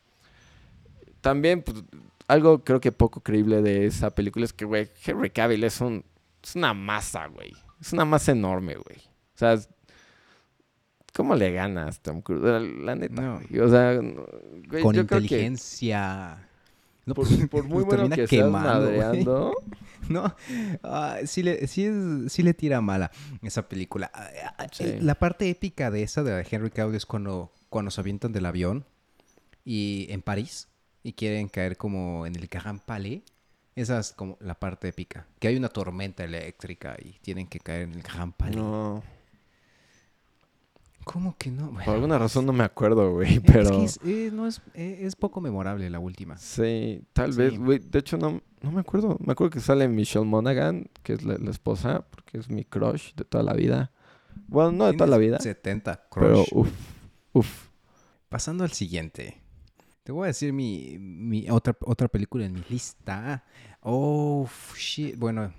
[1.20, 1.84] También, pues,
[2.26, 6.04] algo creo que poco creíble de esa película es que, güey, Henry Cavill es, un,
[6.42, 7.52] es una masa, güey.
[7.80, 8.98] Es una masa enorme, güey.
[8.98, 9.56] O sea,
[11.14, 12.42] ¿cómo le ganas, Tom Cruise?
[12.42, 13.40] La, la neta, No.
[13.48, 13.60] güey.
[13.60, 16.48] O sea, güey, Con yo creo que inteligencia.
[17.04, 19.52] No, por, pues, por muy bueno que quemando, madreando,
[20.08, 20.34] No,
[20.82, 23.10] ah, sí, le, sí, es- sí le tira mala
[23.42, 24.10] esa película.
[24.14, 24.84] Ah, ah, Sí.
[24.84, 28.46] el- La parte épica de esa, de Henry Cavill, es cuando, cuando se avientan del
[28.46, 28.84] avión
[29.64, 30.68] y en París
[31.02, 33.22] y quieren caer como en el Grand Palais.
[33.74, 35.26] Esa es como la parte épica.
[35.38, 38.56] Que hay una tormenta eléctrica y tienen que caer en el Grand Palais.
[38.56, 39.02] no.
[41.04, 41.66] ¿Cómo que no?
[41.66, 43.70] Por Bueno, alguna razón no me acuerdo, güey, es pero...
[43.70, 46.36] que es, eh, no es, eh, es poco memorable la última.
[46.38, 47.38] Sí, tal Sí.
[47.38, 47.78] vez, güey.
[47.80, 49.16] De hecho, no, no me acuerdo.
[49.24, 53.14] Me acuerdo que sale Michelle Monaghan, que es la, la esposa, porque es mi crush
[53.14, 53.90] de toda la vida.
[54.46, 56.48] Bueno, no de toda la vida, 70 pero crush.
[56.52, 56.70] uff,
[57.32, 57.68] uff.
[58.28, 59.40] Pasando al siguiente.
[60.04, 63.44] Te voy a decir mi, mi otra, otra película en mi lista.
[63.80, 65.16] Oh, shit.
[65.16, 65.52] Bueno, voy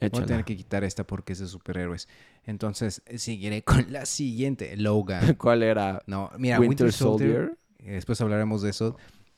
[0.00, 0.26] a Échala.
[0.26, 2.08] tener que quitar esta porque es de superhéroes.
[2.44, 4.76] Entonces, eh, seguiré con la siguiente.
[4.76, 5.34] Logan.
[5.38, 6.02] ¿Cuál era?
[6.06, 7.30] No, mira, Winter, Winter, Soldier.
[7.32, 7.58] Soldier.
[7.78, 8.96] eh, Después hablaremos de eso.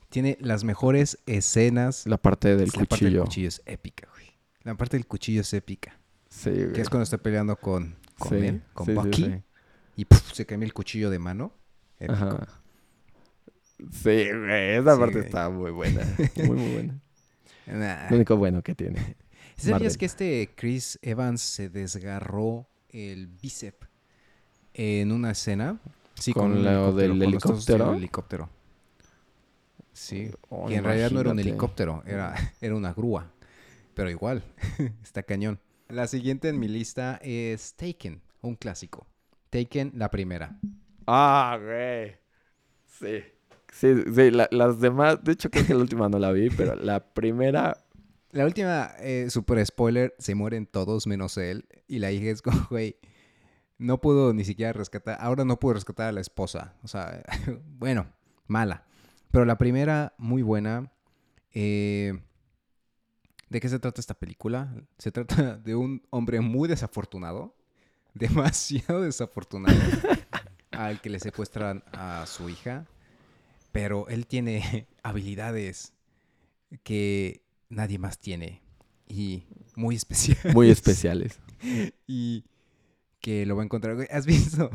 [0.09, 2.07] Tiene las mejores escenas.
[2.07, 3.25] La parte del la parte del cuchillo.
[3.25, 4.27] cuchillo es épica, güey.
[4.63, 5.99] La parte del cuchillo es épica.
[6.29, 6.73] Sí, güey.
[6.73, 9.25] Que es cuando está peleando con, con Sí, él, con sí, sí, Bucky.
[9.25, 9.43] sí.
[9.97, 11.53] Y se cambia el cuchillo de mano.
[11.99, 12.15] Épico.
[12.15, 12.63] Ajá.
[13.91, 14.77] Sí, güey.
[14.77, 15.25] Esa parte güey.
[15.27, 16.01] está muy buena.
[16.37, 17.01] Muy, muy buena.
[17.67, 18.11] Nah.
[18.11, 19.17] Lo único bueno que tiene.
[19.57, 19.99] ¿Sabías Marvel.
[19.99, 23.89] que este Chris Evans se desgarró el bíceps
[24.75, 25.81] en una escena?
[26.15, 27.91] Sí, ¿Con un lo del helicóptero?
[27.93, 28.51] el helicóptero.
[29.93, 30.31] Sí.
[30.49, 33.31] Oh, y en realidad no era un helicóptero, era, era una grúa.
[33.95, 34.43] Pero igual,
[35.03, 35.61] está cañón.
[35.89, 39.07] La siguiente en mi lista es Taken, un clásico.
[39.51, 40.59] Taken, la primera.
[41.07, 42.17] Ah, güey.
[42.87, 43.23] Sí.
[43.73, 46.75] Sí, sí, la- las demás, de hecho creo que la última no la vi, pero
[46.77, 47.82] la primera,
[48.33, 51.67] La última, eh, super spoiler, se mueren todos menos él.
[51.87, 52.97] Y la hija es como, güey,
[53.77, 56.75] no pudo ni siquiera rescatar, ahora no pudo rescatar a la esposa.
[56.83, 57.23] O sea,
[57.79, 58.07] bueno,
[58.47, 58.87] mala.
[59.31, 60.91] Pero la primera, muy buena.
[61.53, 62.19] Eh,
[63.51, 64.75] ¿De qué se trata esta película?
[64.97, 67.55] Se trata de un hombre muy desafortunado,
[68.15, 69.79] demasiado desafortunado,
[70.71, 72.87] al que le secuestran a su hija.
[73.73, 75.93] Pero él tiene habilidades
[76.83, 77.42] que
[77.73, 78.63] nadie más tiene
[79.09, 79.45] y
[79.77, 80.55] muy especiales.
[80.55, 81.39] muy especiales.
[82.09, 82.45] Y
[83.21, 83.97] que lo va a encontrar.
[84.11, 84.69] ¿Has visto?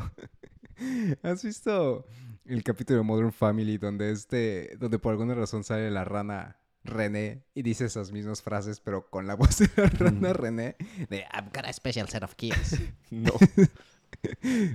[1.22, 2.06] ¿Has visto
[2.46, 7.42] el capítulo de Modern Family donde este, donde por alguna razón sale la rana René
[7.54, 10.34] y dice esas mismas frases, pero con la voz de la rana Mm.
[10.34, 10.76] René
[11.10, 12.80] de I've got a special set of keys.
[13.10, 13.32] No,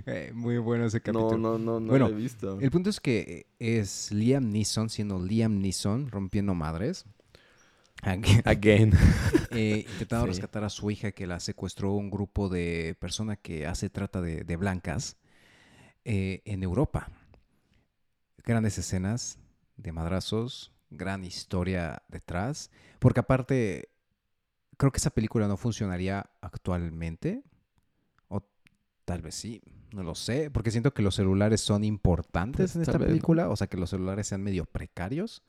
[0.05, 1.32] Eh, muy bueno ese capítulo.
[1.38, 2.59] no, no, no, no Bueno, lo he visto.
[2.61, 7.05] El punto es que es Liam Neeson siendo Liam Neeson rompiendo madres.
[8.04, 8.41] Again.
[8.45, 8.93] Again.
[9.51, 10.32] eh, intentando Sí.
[10.32, 14.43] rescatar a su hija que la secuestró un grupo de personas que hace trata de,
[14.43, 15.18] de blancas
[16.06, 17.10] eh, en Europa.
[18.45, 19.39] Grandes escenas
[19.78, 23.89] de madrazos, gran historia detrás, porque aparte
[24.78, 27.43] creo que esa película no funcionaría actualmente,
[28.28, 28.43] o
[29.06, 29.62] tal vez sí,
[29.93, 33.56] no lo sé, porque siento que los celulares son importantes Pues, en esta película, o
[33.56, 35.41] sea que los celulares sean medio precarios,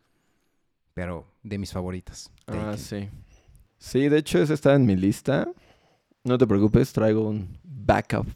[0.94, 2.30] pero de mis favoritas.
[2.46, 3.08] Ah, sí.
[3.78, 5.48] Sí, de hecho, esa está en mi lista.
[6.22, 8.26] No te preocupes, traigo un backup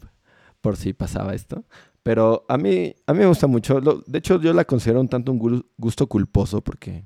[0.61, 1.63] por si pasaba esto.
[2.03, 3.79] Pero a mí, a mí me gusta mucho.
[3.79, 7.05] Lo- de hecho, yo la considero un tanto un gu- gusto culposo porque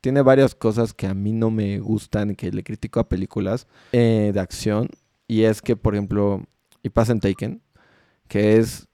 [0.00, 3.66] tiene varias cosas que a mí no me gustan y que le critico a películas
[3.92, 4.88] eh, de acción.
[5.28, 6.42] Y es que, por ejemplo,
[6.82, 7.62] y pasa en Taken,
[8.28, 8.88] que es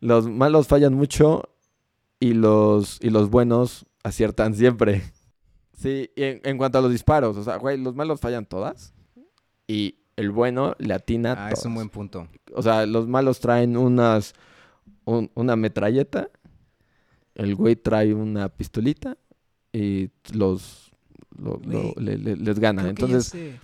[0.00, 1.42] los malos fallan mucho
[2.20, 5.02] y los, y los buenos aciertan siempre.
[5.78, 8.92] Sí, y en, en cuanto a los disparos, o sea, güey, los malos fallan todas
[9.68, 12.26] y el bueno le atina Ah, es un buen punto.
[12.52, 14.34] O sea, los malos traen unas
[15.04, 16.30] un- una metralleta,
[17.36, 19.16] el güey trae una pistolita
[19.72, 20.90] y los
[21.36, 22.82] lo- lo- Güey, le- le- les gana.
[22.82, 23.60] Creo que ya Entonces, sé.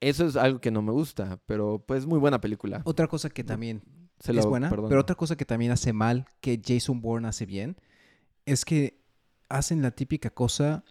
[0.00, 2.80] eso es algo que no me gusta, pero pues muy buena película.
[2.84, 3.82] Otra cosa que también
[4.18, 4.88] Se es lo buena, perdono.
[4.88, 7.76] pero otra cosa que también hace mal, que Jason Bourne hace bien,
[8.46, 8.98] es que
[9.48, 10.82] hacen la típica cosa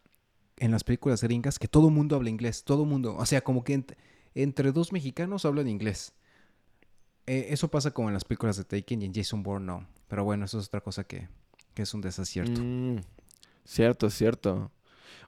[0.57, 3.77] en las películas gringas que todo mundo habla inglés, todo mundo, o sea, como que
[3.77, 3.95] ent-
[4.35, 6.13] entre dos mexicanos hablan inglés.
[7.27, 9.87] Eh, eso pasa como en las películas de Taken y en Jason Bourne no.
[10.07, 11.27] Pero bueno, eso es otra cosa que,
[11.73, 12.61] que es un desacierto.
[12.63, 12.97] Mm,
[13.65, 14.71] cierto, cierto.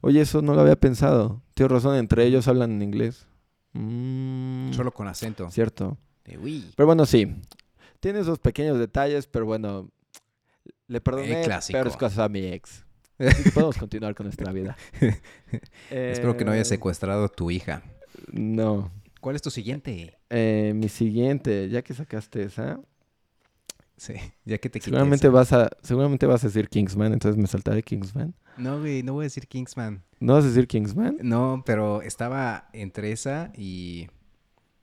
[0.02, 1.42] Oye, eso no lo había pensado.
[1.56, 3.26] Tienes razón, entre ellos hablan en inglés.
[3.74, 5.50] Mm, Solo con acento.
[5.50, 5.98] Cierto.
[6.42, 6.72] Uy.
[6.76, 7.34] Pero bueno, sí.
[8.00, 9.90] Tiene esos pequeños detalles, pero bueno,
[10.88, 12.86] le perdoné peores cosas a mi ex.
[13.20, 14.76] Así que podemos continuar con nuestra vida.
[15.90, 17.84] Espero que no haya Eh, secuestrado a tu hija.
[18.32, 18.92] No.
[19.22, 20.18] ¿Cuál es tu siguiente?
[20.30, 22.80] Eh, mi siguiente, ya que sacaste esa,
[23.98, 24.14] Sí,
[24.46, 28.36] ya que te seguramente vas a, seguramente vas a decir Kingsman, entonces me saltaré Kingsman.
[28.56, 30.04] No, güey, no voy a decir Kingsman.
[30.20, 31.18] ¿No vas a decir Kingsman?
[31.22, 34.08] No, pero estaba entre esa y,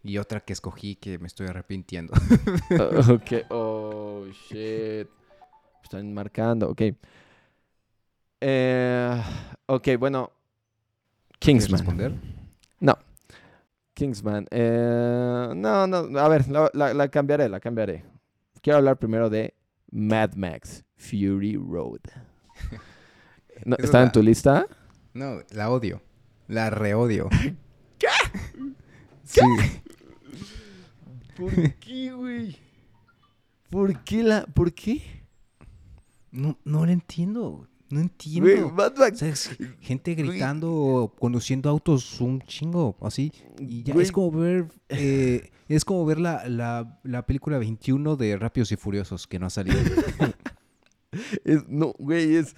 [0.03, 2.13] y otra que escogí que me estoy arrepintiendo.
[2.73, 3.33] Oh, ok.
[3.51, 5.09] Oh, shit.
[5.85, 6.69] Están marcando.
[6.71, 6.83] Ok.
[8.47, 9.23] Eh,
[9.67, 10.31] ok, bueno.
[11.39, 11.79] ¿Quieres Kingsman.
[11.81, 12.15] responder?
[12.81, 12.99] No.
[13.95, 14.47] Kingsman.
[14.51, 16.19] Eh, no, no.
[16.19, 18.05] A ver, la, la- la cambiaré, la cambiaré.
[18.61, 19.55] Quiero hablar primero de
[19.91, 22.01] Mad Max Fury Road.
[23.65, 24.67] No, ¿Está en tu lista?
[25.15, 26.03] No, la odio.
[26.49, 27.29] La reodio.
[27.99, 28.09] ¿Qué?
[29.23, 29.41] Sí.
[31.37, 32.57] ¿Por qué, güey?
[33.71, 34.45] ¿Por qué la.?
[34.47, 35.01] ¿Por qué?
[36.33, 37.69] No, no lo entiendo.
[37.91, 38.71] No Güey, entiendo.
[38.71, 39.19] Mad O Max.
[39.19, 43.33] sea, es gente gritando, conduciendo autos un chingo, así.
[43.61, 44.07] Y ya Güey.
[44.07, 48.77] es como ver, eh, es como ver la, la, la película 21 de Rápidos y
[48.77, 49.79] Furiosos que no ha salido.
[51.45, 52.57] Es, no, güey, es.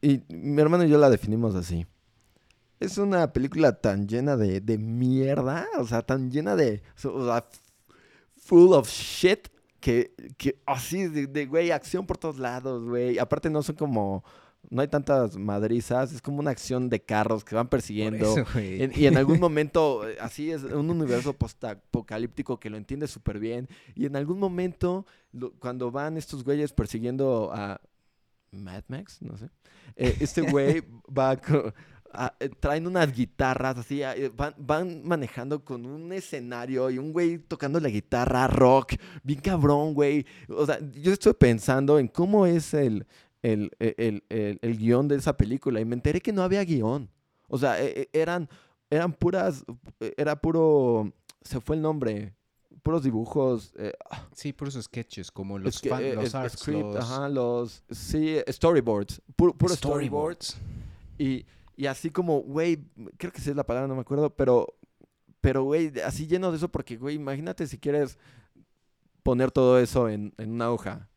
[0.00, 1.84] Y mi hermano y yo la definimos así.
[2.78, 6.82] Es una película tan llena de, de mierda, o sea, tan llena de.
[7.02, 7.44] O sea,
[8.36, 9.48] full of shit,
[9.86, 13.20] que, que así, de, de, güey, acción por todos lados, güey.
[13.20, 14.24] Aparte, no son como.
[14.68, 18.32] No hay tantas madrizas, es como una acción de carros que van persiguiendo.
[18.36, 18.44] eso.
[18.58, 23.38] En- y en algún momento, eh, así es, un universo post-apocalíptico que lo entiende súper
[23.38, 23.68] bien.
[23.94, 27.80] Y en algún momento, lo- cuando van estos güeyes persiguiendo a
[28.50, 29.50] Mad Max, no sé,
[29.94, 30.82] eh, este güey
[31.16, 31.38] va
[32.16, 36.98] a- eh, traen unas guitarras así, a- eh, van, van manejando con un escenario y
[36.98, 40.24] un güey tocando la guitarra rock, bien cabrón, güey.
[40.48, 43.06] O sea, yo estoy pensando en cómo es el,
[43.42, 46.64] el, el, el- el- el guion de esa película y me enteré que no había
[46.64, 47.08] guion.
[47.48, 48.48] O sea, e- e- eran,
[48.90, 49.64] eran puras,
[50.16, 51.12] era puro,
[51.42, 52.34] se fue el nombre,
[52.82, 53.72] puros dibujos.
[53.78, 53.92] eh,
[54.32, 58.36] Sí, por esos sketches, como los, fan- eh, los arts, script, los ajá, los, sí,
[58.48, 60.56] storyboards, puro, puro storyboards.
[61.18, 61.44] Y,
[61.76, 62.84] y así como, güey,
[63.18, 64.74] creo que esa es la palabra, no me acuerdo, pero,
[65.40, 68.18] pero, güey, así lleno de eso, porque, güey, imagínate si quieres
[69.22, 71.08] poner todo eso en, en una hoja.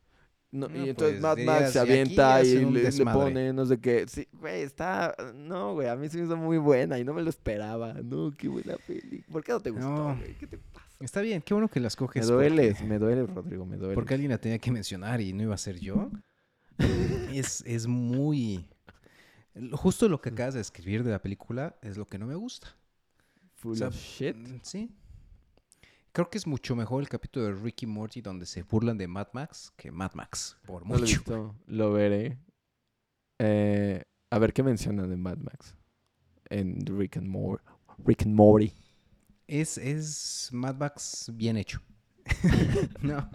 [0.52, 3.20] No, No, y entonces pues, Mad Max se "Y aquí avienta y le, le desmadre".
[3.20, 4.06] pone no sé qué.
[4.08, 5.16] Sí, güey, está.
[5.36, 7.94] No, güey, a mí se me hizo muy buena y no me lo esperaba.
[8.04, 9.24] No, qué buena peli.
[9.32, 10.16] ¿Por qué no te gustó, No.
[10.18, 10.34] güey?
[10.40, 10.88] ¿Qué te pasa?
[11.02, 12.28] Está bien, qué bueno que las Me coges.
[12.28, 13.94] duele, porque- me duele, Rodrigo, me duele.
[13.94, 16.10] Porque alguien la tenía que mencionar y no iba a ser yo.
[17.32, 18.66] es, es muy...
[19.74, 22.76] Justo lo que acabas de escribir de la película es lo que no me gusta.
[23.56, 24.36] Full o sea, of shit.
[24.36, 24.90] Mm, Sí.
[26.12, 29.28] Creo que es mucho mejor el capítulo de Ricky Morty donde se burlan de Mad
[29.34, 30.58] Max que Mad Max.
[30.66, 31.18] Por No lo he mucho.
[31.20, 32.40] visto, lo veré.
[33.38, 35.76] Eh, a ver, ¿qué mencionan de Mad Max?
[36.50, 37.62] En Rick and, Mor
[38.04, 38.74] Rick and Morty.
[39.48, 41.80] Es, es Mad Max bien hecho.
[43.02, 43.30] no.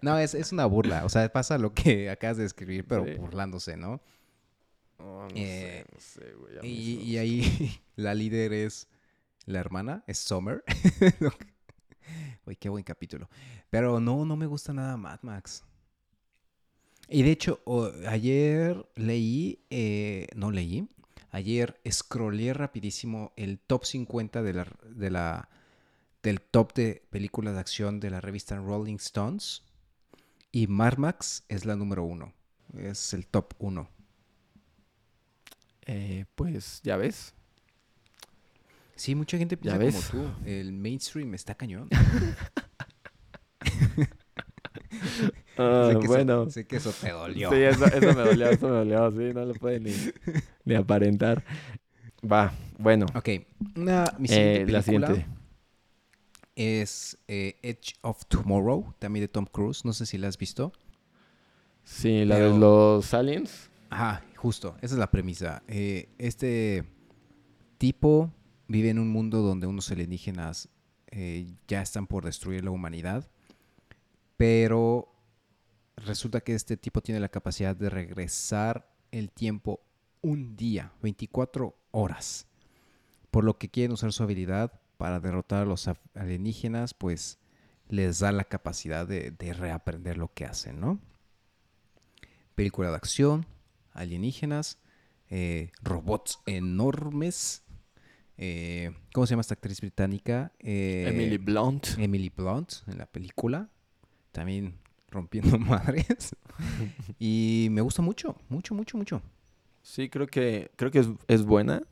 [0.00, 1.04] No, es, es una burla.
[1.04, 3.14] O sea, pasa lo que acabas de escribir, pero Sí.
[3.14, 4.00] burlándose, ¿no?
[5.02, 6.54] Oh, no Eh, sé, no sé, güey.
[6.62, 8.88] Y, y ahí la líder es
[9.46, 10.62] la hermana, es Summer.
[12.46, 13.28] Uy, qué buen capítulo.
[13.70, 15.64] Pero no, no me gusta nada Mad Max.
[17.08, 20.88] Y de hecho, o- ayer leí, eh, no leí,
[21.30, 25.48] ayer scrollé rapidísimo el top 50 de la, de la,
[26.22, 29.62] del top de películas de acción de la revista Rolling Stones.
[30.52, 32.32] Y Mad Max es la número uno.
[32.76, 33.88] Es el top uno.
[35.86, 37.34] Eh, pues, ya ves.
[38.94, 40.32] Sí, mucha gente Ya piensa como tú.
[40.46, 41.88] El mainstream está cañón.
[45.58, 46.42] Ah, sé, que bueno.
[46.42, 47.50] eso, sé que eso te dolió.
[47.50, 49.10] Sí, eso, eso me dolió, eso me dolió.
[49.10, 49.92] Sí, no lo puede ni,
[50.64, 51.44] ni aparentar.
[52.30, 53.06] Va, bueno.
[53.14, 53.28] Ok,
[53.76, 55.26] una, mi siguiente Eh, la película siguiente.
[56.56, 59.84] es eh, Edge of Tomorrow, también de Tom Cruise.
[59.84, 60.72] No sé si la has visto.
[61.84, 63.70] Sí, la de los aliens.
[63.90, 65.62] Ajá, justo, esa es la premisa.
[65.68, 66.82] Eh, este
[67.78, 68.34] tipo
[68.66, 70.68] vive en un mundo donde unos alienígenas
[71.12, 73.30] eh, ya están por destruir la humanidad,
[74.36, 75.14] pero
[75.94, 79.80] resulta que este tipo tiene la capacidad de regresar el tiempo
[80.22, 82.48] un día, 24 horas,
[83.30, 87.38] por lo que quieren usar su habilidad para derrotar a los alienígenas, pues
[87.88, 90.98] les da la capacidad de, de reaprender lo que hacen, ¿no?
[92.56, 93.46] Película de acción,
[93.92, 94.78] alienígenas,
[95.30, 97.62] eh, robots enormes.
[98.38, 100.52] Eh, ¿Cómo se llama esta actriz británica?
[100.58, 101.86] Eh, Emily Blunt.
[101.98, 103.68] Emily Blunt en la película.
[104.32, 104.78] También
[105.10, 106.34] rompiendo madres.
[107.18, 109.22] y me gusta mucho, mucho, mucho, mucho.
[109.82, 111.82] Sí, creo que, creo que es, es buena.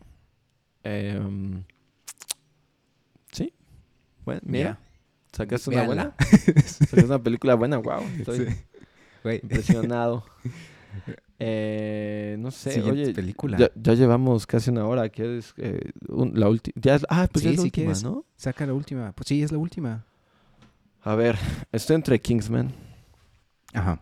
[0.83, 1.65] Em,
[3.33, 3.53] sí.
[4.25, 4.79] Bueno, mira.
[5.33, 6.15] Sacaste una Véanla.
[6.17, 6.63] buena.
[6.67, 8.01] Sacaste una película buena, wow.
[8.19, 8.47] Estoy
[9.23, 9.39] Sí.
[9.43, 10.25] Impresionado.
[11.43, 13.57] Eh, no sé, Siguiente oye, película.
[13.57, 15.09] Ya, ya llevamos casi una hora.
[15.09, 16.75] ¿Quieres eh, un- la última?
[17.09, 18.05] Ah, pues ya Sí, es la si última, quieres.
[18.05, 18.25] ¿no?
[18.37, 19.13] Saca la última.
[19.13, 20.05] Pues sí, es la última.
[21.03, 21.39] A ver,
[21.73, 22.75] estoy entre Kingsman,
[23.73, 23.99] Ajá.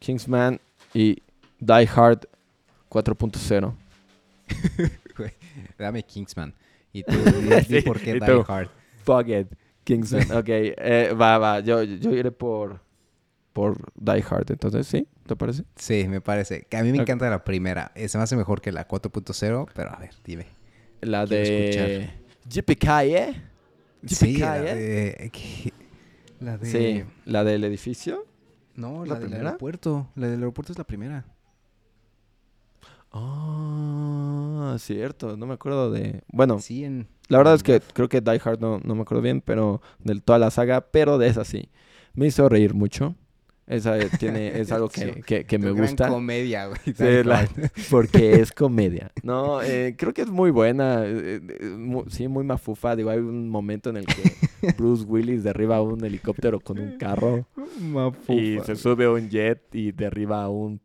[0.00, 0.58] Kingsman
[0.92, 1.22] y
[1.60, 2.26] Die Hard
[2.90, 3.74] 4.0.
[5.16, 5.30] Güey,
[5.78, 6.52] dame Kingsman.
[6.92, 7.12] Y tú
[7.68, 8.44] Sí, por qué y Die tú.
[8.48, 8.68] Hard.
[9.04, 9.48] Fuck it.
[9.84, 10.32] Kingsman.
[10.32, 11.60] ok, eh, va, va.
[11.60, 12.80] Yo, yo iré por,
[13.58, 14.52] por Die Hard.
[14.52, 15.08] Entonces, ¿sí?
[15.26, 15.64] ¿Te parece?
[15.74, 16.62] Sí, me parece.
[16.68, 17.90] Que a mí me encanta la primera.
[17.96, 20.46] Eh, Se me hace mejor que la 4.0, pero a ver, dime.
[21.00, 22.08] La de...
[22.48, 22.78] Yippee
[24.06, 25.30] Sí, la de...
[25.32, 25.72] ¿qué?
[26.40, 26.66] La de...
[26.66, 28.24] Sí, la del edificio.
[28.76, 29.48] No, ¿La la, del primera?
[29.48, 30.08] aeropuerto.
[30.14, 31.24] La del aeropuerto es la primera.
[33.10, 35.36] Ah, cierto.
[35.36, 36.22] No me acuerdo de...
[36.28, 37.08] Bueno, Sí, en...
[37.28, 40.20] la verdad es que creo que Die Hard no, no me acuerdo bien, pero de
[40.20, 41.70] toda la saga, pero de esa sí.
[42.14, 43.16] Me hizo reír mucho.
[43.68, 46.08] Esa eh, tiene, es algo que, que, que me gran gusta.
[46.08, 46.80] comedia, güey.
[46.86, 47.46] Sí, la-
[47.90, 49.12] porque es comedia.
[49.22, 51.04] No, eh, creo que es muy buena.
[51.04, 52.96] eh, eh, sí, muy mafufa.
[52.96, 54.22] Digo, hay un momento en el que
[54.78, 57.46] Bruce Willis derriba un helicóptero con un carro
[57.76, 58.64] y Mafufa.
[58.64, 60.80] se sube a un jet y derriba un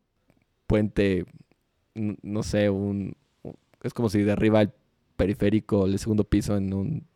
[0.67, 1.25] puente,
[1.95, 3.15] no sé, un-
[3.81, 4.71] Es como si derriba el
[5.15, 7.07] periférico, el segundo piso en un...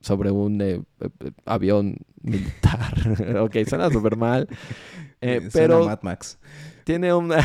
[0.00, 3.38] sobre un eh, eh, eh, avión militar.
[3.40, 4.48] ok, suena súper mal.
[5.22, 6.38] Eh, suena pero Mad Max.
[6.84, 7.36] tiene una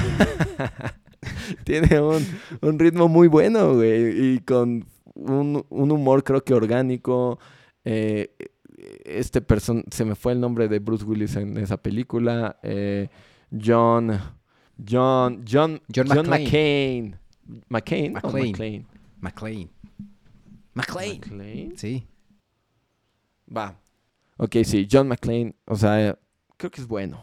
[1.66, 2.26] tiene un,
[2.62, 7.38] un ritmo muy bueno, güey, y con un, un humor creo que orgánico.
[7.84, 8.34] Eh,
[9.04, 12.58] este person se me fue el nombre de Bruce Willis en esa película.
[12.64, 13.10] eh,
[13.52, 14.18] John
[14.88, 16.30] John John John.
[16.30, 17.18] McCain.
[17.70, 18.18] McCain.
[18.24, 18.32] o McClane.
[18.32, 18.86] McClane.
[19.20, 19.70] McLean.
[20.74, 21.20] McLean.
[21.20, 21.74] McClane.
[21.76, 22.08] Sí.
[23.48, 23.80] Va.
[24.38, 25.56] Ok, sí, John McClane.
[25.66, 26.18] O sea,
[26.58, 27.22] creo que es bueno.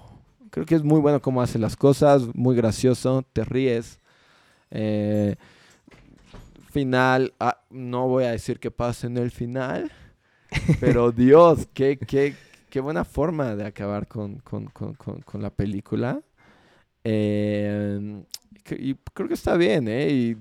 [0.51, 2.35] Creo que es muy bueno cómo hace las cosas.
[2.35, 3.25] Muy gracioso.
[3.33, 4.01] Te ríes.
[4.70, 5.37] Eh,
[6.70, 7.35] final.
[7.41, 9.91] ah, no voy a decir qué pasa en el final.
[10.81, 12.35] Pero Dios, qué, qué,
[12.70, 16.20] qué buena forma de acabar con, con, con, con, con la película.
[17.05, 18.23] Eh,
[18.70, 20.11] y creo que está bien, ¿eh?
[20.11, 20.37] Y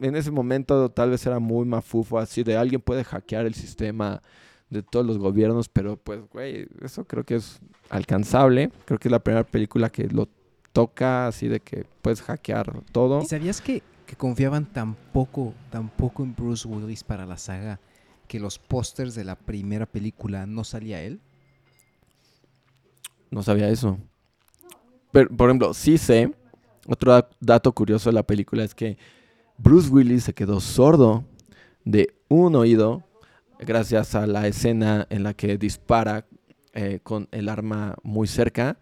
[0.00, 4.22] en ese momento tal vez era muy mafufo, así de alguien puede hackear el sistema
[4.70, 8.70] de todos los gobiernos, pero pues, güey, eso creo que es alcanzable.
[8.84, 10.28] Creo que es la primera película que lo
[10.72, 13.20] toca así de que puedes hackear todo.
[13.22, 17.80] ¿Y sabías que, que confiaban tan poco, tan poco en Bruce Willis para la saga
[18.28, 21.20] que los pósters de la primera película no salía él?
[23.30, 23.98] No sabía eso.
[25.12, 26.32] Pero, por ejemplo, sí sé,
[26.86, 28.96] otro da- dato curioso de la película es que
[29.58, 31.24] Bruce Willis se quedó sordo
[31.84, 33.02] de un oído
[33.60, 36.26] gracias a la escena en la que dispara
[36.72, 38.78] eh, con el arma muy cerca,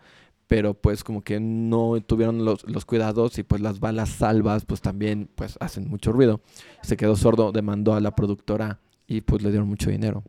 [0.47, 5.29] pero pues como que no tuvieron los, cuidados y pues las balas salvas pues también
[5.35, 6.41] pues hacen mucho ruido.
[6.83, 10.23] Se quedó sordo, demandó a la productora y pues le dieron mucho dinero.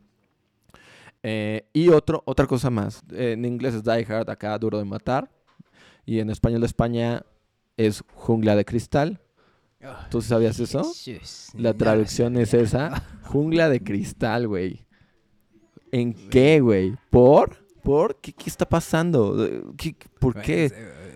[1.22, 4.84] Eh, y otro, otra cosa más, eh, en inglés es Die Hard, acá Duro de
[4.84, 5.30] Matar,
[6.06, 7.26] y en español de España
[7.76, 9.20] es Jungla de Cristal.
[10.10, 10.82] ¿Tú sabías eso?
[11.54, 14.84] La traducción es esa, Jungla de Cristal, güey.
[15.92, 16.94] ¿En qué, güey?
[17.10, 17.56] ¿Por?
[17.82, 18.20] ¿Por?
[18.20, 19.44] ¿Qué, qué está pasando?
[19.44, 20.70] Eh, ¿Qué- ¿Por qué?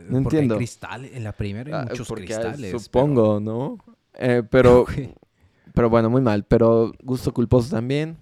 [0.09, 0.57] No Porque hay entiendo.
[0.57, 2.71] cristal, en la primera hay Ah, muchos cristales.
[2.83, 3.79] Supongo, ¿no?
[4.15, 4.85] Eh, pero,
[5.75, 6.45] pero- bueno, muy mal.
[6.45, 8.17] Pero gusto culposo también.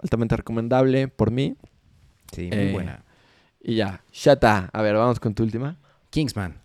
[0.00, 1.56] Altamente recomendable por mí.
[2.32, 3.04] Sí, muy Eh, buena.
[3.60, 4.70] Y ya, Shata.
[4.72, 5.76] A ver, vamos con tu última.
[6.10, 6.60] Kingsman.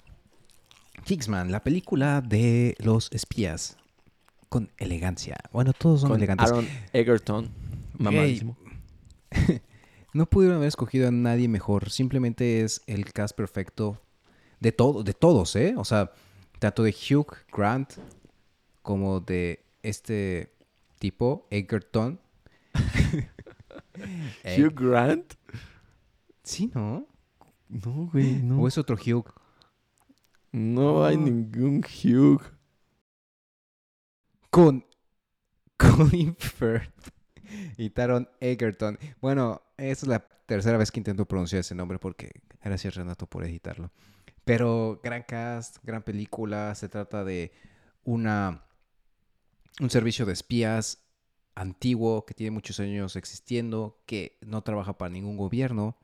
[1.04, 3.78] Kingsman, la película de los espías.
[4.49, 5.38] Con elegancia.
[5.51, 6.51] Bueno, todos son con elegantes.
[6.51, 7.49] Aaron Egerton.
[7.97, 8.58] Mamadísimo.
[10.14, 11.89] No pudieron haber escogido a nadie mejor.
[11.89, 13.99] Simplemente es el cast perfecto
[14.60, 15.74] de todo, de todos, ¿eh?
[15.76, 16.12] O sea,
[16.60, 17.93] tanto de Hugh Grant
[18.84, 20.54] como de este
[20.99, 22.20] tipo, Egerton.
[24.45, 25.34] Hugh Grant.
[26.43, 27.08] Sí, ¿no?
[27.68, 28.62] No, güey, no.
[28.62, 29.34] O es otro Hugh.
[30.54, 32.41] No hay ningún Hugh.
[34.51, 34.86] Con
[35.78, 37.10] Colin Firth
[37.76, 38.99] y Taron Egerton.
[39.20, 42.30] Bueno, esta es la tercera vez que intento pronunciar ese nombre porque
[42.64, 43.91] gracias Renato por editarlo.
[44.45, 46.76] Pero gran cast, gran película.
[46.76, 47.51] Se trata de
[48.04, 48.64] una,
[49.82, 51.04] un servicio de espías
[51.56, 55.97] antiguo que tiene muchos años existiendo, que no trabaja para ningún gobierno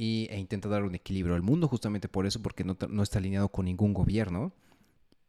[0.00, 3.18] y, e intenta dar un equilibrio al mundo justamente por eso, porque no, no está
[3.18, 4.50] alineado con ningún gobierno.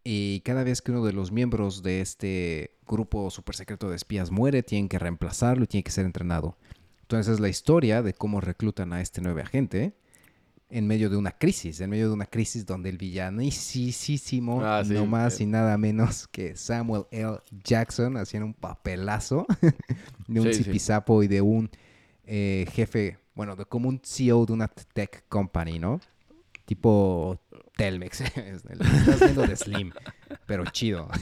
[0.02, 4.32] Y cada vez que uno de los miembros de este grupo super secreto de espías
[4.32, 6.58] muere, tienen que reemplazarlo y tiene que ser entrenado.
[7.02, 9.94] Entonces es la historia de cómo reclutan a este nuevo agente
[10.70, 14.94] en medio de una crisis, en medio de una crisis donde el villanísimo, Ah, sí,
[14.94, 15.44] no más eh.
[15.44, 17.40] y nada menos que Samuel L.
[17.66, 19.46] Jackson, haciendo un papelazo
[20.30, 20.94] de un Sí, sí.
[21.24, 21.70] y de un
[22.26, 26.00] eh, jefe, bueno, de como un CEO de una tech company, ¿no?
[26.66, 27.40] Tipo
[27.76, 29.92] Telmex, es el- estás viendo de Slim,
[30.46, 31.08] pero chido.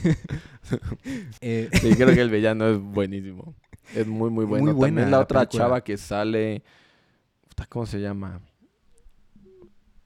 [1.40, 3.54] Eh, Sí, creo que el villano es buenísimo.
[3.94, 4.66] Es muy, muy bueno.
[4.66, 5.64] Muy buena También la la otra película.
[5.64, 6.62] chava que sale.
[7.68, 8.40] ¿Cómo se llama?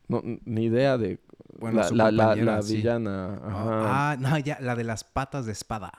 [0.09, 1.21] No, ni idea de.
[1.59, 2.77] Bueno, la, sí.
[2.77, 3.35] villana.
[3.35, 4.13] Ajá.
[4.13, 5.93] Ah, no, ya, la de las patas de espada.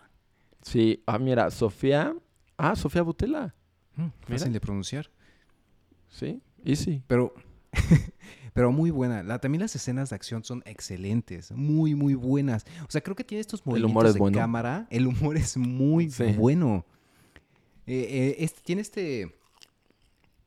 [0.61, 1.03] Sí.
[1.05, 2.15] Ah, mira, Sofía.
[2.57, 3.53] Ah, Sofía Butela.
[3.95, 5.09] Mm, Fácil de pronunciar.
[6.15, 6.41] Sí.
[6.63, 7.03] Easy.
[7.07, 7.33] Pero,
[8.53, 9.21] pero muy buena.
[9.21, 11.51] La- también las escenas de acción son excelentes.
[11.51, 12.65] Muy, muy buenas.
[12.87, 14.37] O sea, creo que tiene estos humor movimientos es de bueno.
[14.37, 14.87] cámara.
[14.89, 16.23] El humor es muy Sí.
[16.37, 16.85] bueno.
[17.85, 19.35] Eh, eh, este- tiene este,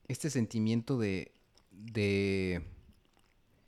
[0.09, 1.33] este sentimiento de,
[1.71, 2.63] de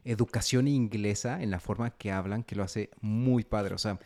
[0.05, 3.75] educación inglesa en la forma que hablan que lo hace muy padre.
[3.75, 4.01] O sea,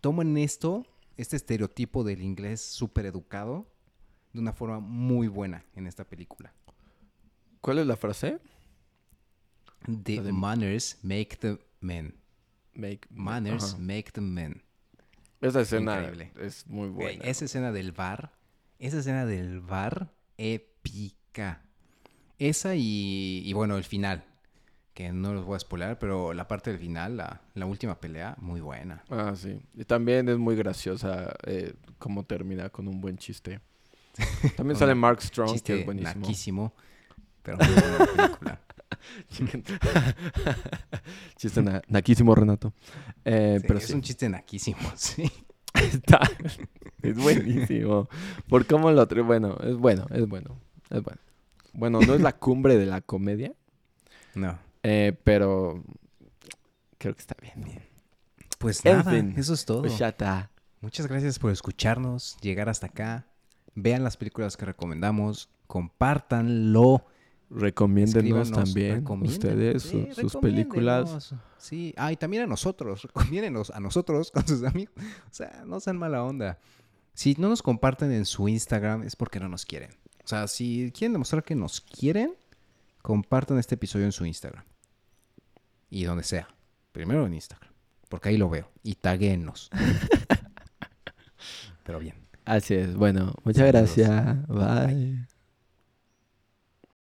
[0.00, 0.86] toman esto,
[1.16, 3.66] este estereotipo del inglés súper educado,
[4.32, 6.54] de una forma muy buena en esta película.
[7.60, 8.38] ¿Cuál es la frase?
[9.86, 12.14] The de- manners make the men.
[12.74, 14.62] Make Manners make the men.
[15.40, 16.32] Esa escena Increíble.
[16.40, 17.24] es muy buena.
[17.24, 18.32] esa escena del bar,
[18.78, 21.62] esa escena del bar, épica.
[22.38, 24.24] Esa y, y bueno, el final,
[24.94, 28.36] que no los voy a spoiler, pero la parte del final, la, la última pelea,
[28.38, 29.02] muy buena.
[29.10, 29.60] Ah, sí.
[29.74, 33.60] Y también es muy graciosa eh, cómo termina con un buen chiste.
[34.56, 36.20] También sale Mark Strong, que es buenísimo.
[36.20, 36.74] naquísimo,
[37.42, 38.60] pero muy buena película.
[41.36, 42.72] Chiste na- naquísimo, Renato.
[43.24, 45.30] Eh, Sí, pero es sí, un chiste naquísimo, sí.
[45.74, 46.20] está.
[47.02, 48.08] Es buenísimo.
[48.48, 49.06] Por cómo lo.
[49.24, 50.60] Bueno, es bueno, es bueno.
[50.90, 51.20] Es bueno.
[51.72, 53.52] Bueno, no es la cumbre de la comedia,
[54.34, 54.58] No.
[54.82, 55.84] eh, pero
[56.98, 57.62] creo que está bien.
[57.64, 57.82] bien.
[58.58, 59.82] Pues En nada, fin, eso es todo.
[59.82, 60.50] Pues ya está.
[60.80, 63.26] Muchas gracias por escucharnos, llegar hasta acá.
[63.76, 67.06] Vean las películas que recomendamos, compártanlo.
[67.50, 71.34] Recomiéndenos también ustedes Sí, su- sus películas.
[71.58, 73.02] Sí, ah, y también a nosotros.
[73.14, 74.94] Recomiéndenos a nosotros con sus amigos.
[74.98, 76.58] O sea, no sean mala onda.
[77.12, 79.90] Si no nos comparten en su Instagram es porque no nos quieren.
[80.24, 82.34] O sea, si quieren demostrar que nos quieren,
[83.02, 84.64] compartan este episodio en su Instagram.
[85.90, 86.48] Y donde sea.
[86.92, 87.68] Primero en Instagram.
[88.08, 88.70] Porque ahí lo veo.
[88.84, 89.70] Y taguenos.
[91.84, 92.14] Pero bien.
[92.44, 92.94] Así es.
[92.94, 94.46] Bueno, muchas gracias.
[94.48, 95.26] Bye.